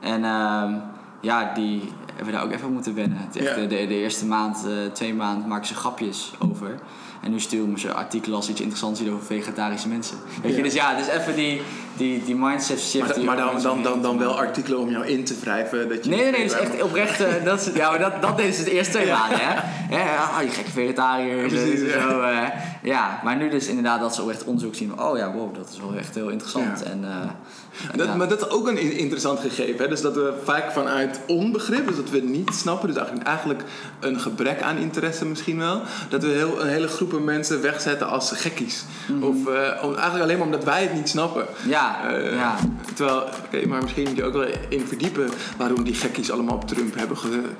[0.00, 0.74] En ehm,
[1.20, 3.18] ja, die hebben daar ook even moeten wennen.
[3.18, 3.54] Het echt, Ja.
[3.54, 6.78] de, de, eerste maand, eh, twee maanden maken ze grapjes over.
[7.22, 10.16] En nu sturen ze artikelen als iets interessants zien over vegetarische mensen.
[10.42, 10.62] Weet je, Ja.
[10.62, 11.60] dus ja, het is even die,
[11.98, 13.06] die, die mindset shift.
[13.06, 15.88] Maar, die maar ook dan, dan, dan, dan wel artikelen om jou in te wrijven.
[15.88, 17.18] Dat je Nee, nee, nee, het is echt oprecht.
[17.44, 19.18] dat is, ja, maar dat, dat deden ze de eerste twee Ja.
[19.18, 19.52] maanden, hè?
[19.96, 21.52] Ja, ja, oh, die gekke vegetariërs.
[21.52, 22.10] Ja, precies, en ja.
[22.10, 22.42] zo, eh,
[22.82, 25.00] ja, maar nu dus inderdaad dat ze oprecht onderzoek zien.
[25.00, 26.78] Oh ja, wow, dat is wel echt heel interessant.
[26.78, 26.84] Ja.
[26.90, 28.14] En, eh, Dat, ja.
[28.14, 29.78] Maar dat is ook een in- interessant gegeven.
[29.84, 29.88] Hè?
[29.88, 33.62] Dus dat we vaak vanuit onbegrip, dus dat we het niet snappen, dus eigenlijk,
[34.00, 38.30] een gebrek aan interesse misschien wel, dat we heel, een hele groepen mensen wegzetten als
[38.34, 38.84] gekkies.
[39.20, 41.46] Of eh, eigenlijk alleen maar omdat wij het niet snappen.
[41.60, 41.68] Mhm.
[42.02, 42.54] Ja, Eh, ja.
[42.94, 46.68] Terwijl, oké, maar misschien moet je ook wel in verdiepen waarom die gekkies allemaal op
[46.68, 47.50] Trump hebben ge-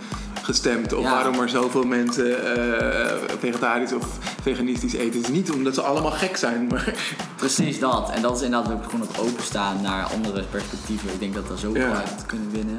[0.43, 0.93] gestemd.
[0.93, 1.11] Of Ja.
[1.11, 4.07] waarom er zoveel mensen eh, vegetarisch of
[4.43, 5.21] veganistisch eten.
[5.21, 6.95] Het is niet omdat ze allemaal gek zijn, maar
[7.37, 8.11] Precies dat.
[8.11, 11.09] En dat is inderdaad ook gewoon het openstaan naar andere perspectieven.
[11.13, 11.95] Ik denk dat daar zoveel Ja.
[11.95, 12.77] uit kunnen winnen.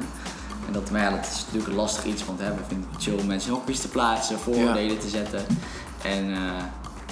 [0.66, 3.02] En dat, maar ja, dat is natuurlijk een lastig iets, want hè, we vinden het
[3.02, 5.40] chill om mensen in hokjes te plaatsen, vooroordelen te zetten.
[6.02, 6.38] En eh,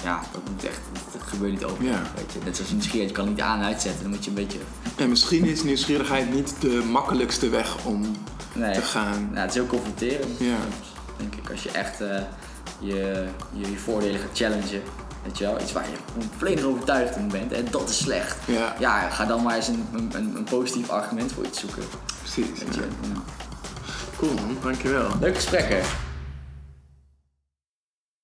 [0.03, 0.79] ja, dat moet echt,
[1.11, 1.83] dat gebeurt niet over.
[1.83, 2.01] Ja.
[2.15, 2.39] Weet je.
[2.43, 4.59] Net zoals nieuwsgierigheid, je kan niet aan en uitzetten, dan moet je een beetje...
[4.95, 8.15] En misschien is nieuwsgierigheid niet de makkelijkste weg om
[8.53, 8.73] Nee.
[8.73, 9.27] te gaan.
[9.31, 10.39] Nou, het is heel confronterend.
[10.39, 10.57] Ja.
[11.17, 12.21] Denk ik, als je echt eh,
[12.79, 14.81] je, je, je voordelen gaat challengen.
[15.23, 18.37] Weet je wel, iets waar je volledig overtuigd van bent en dat is slecht.
[18.47, 18.75] Ja.
[18.79, 21.83] Ja, ga dan maar eens een, een, een, positief argument voor iets zoeken.
[22.21, 22.63] Precies.
[22.63, 22.81] Weet je.
[22.81, 22.87] Ja.
[23.13, 23.21] Ja.
[24.17, 25.09] Cool man, dankjewel.
[25.19, 25.79] Leuk gesprek hè.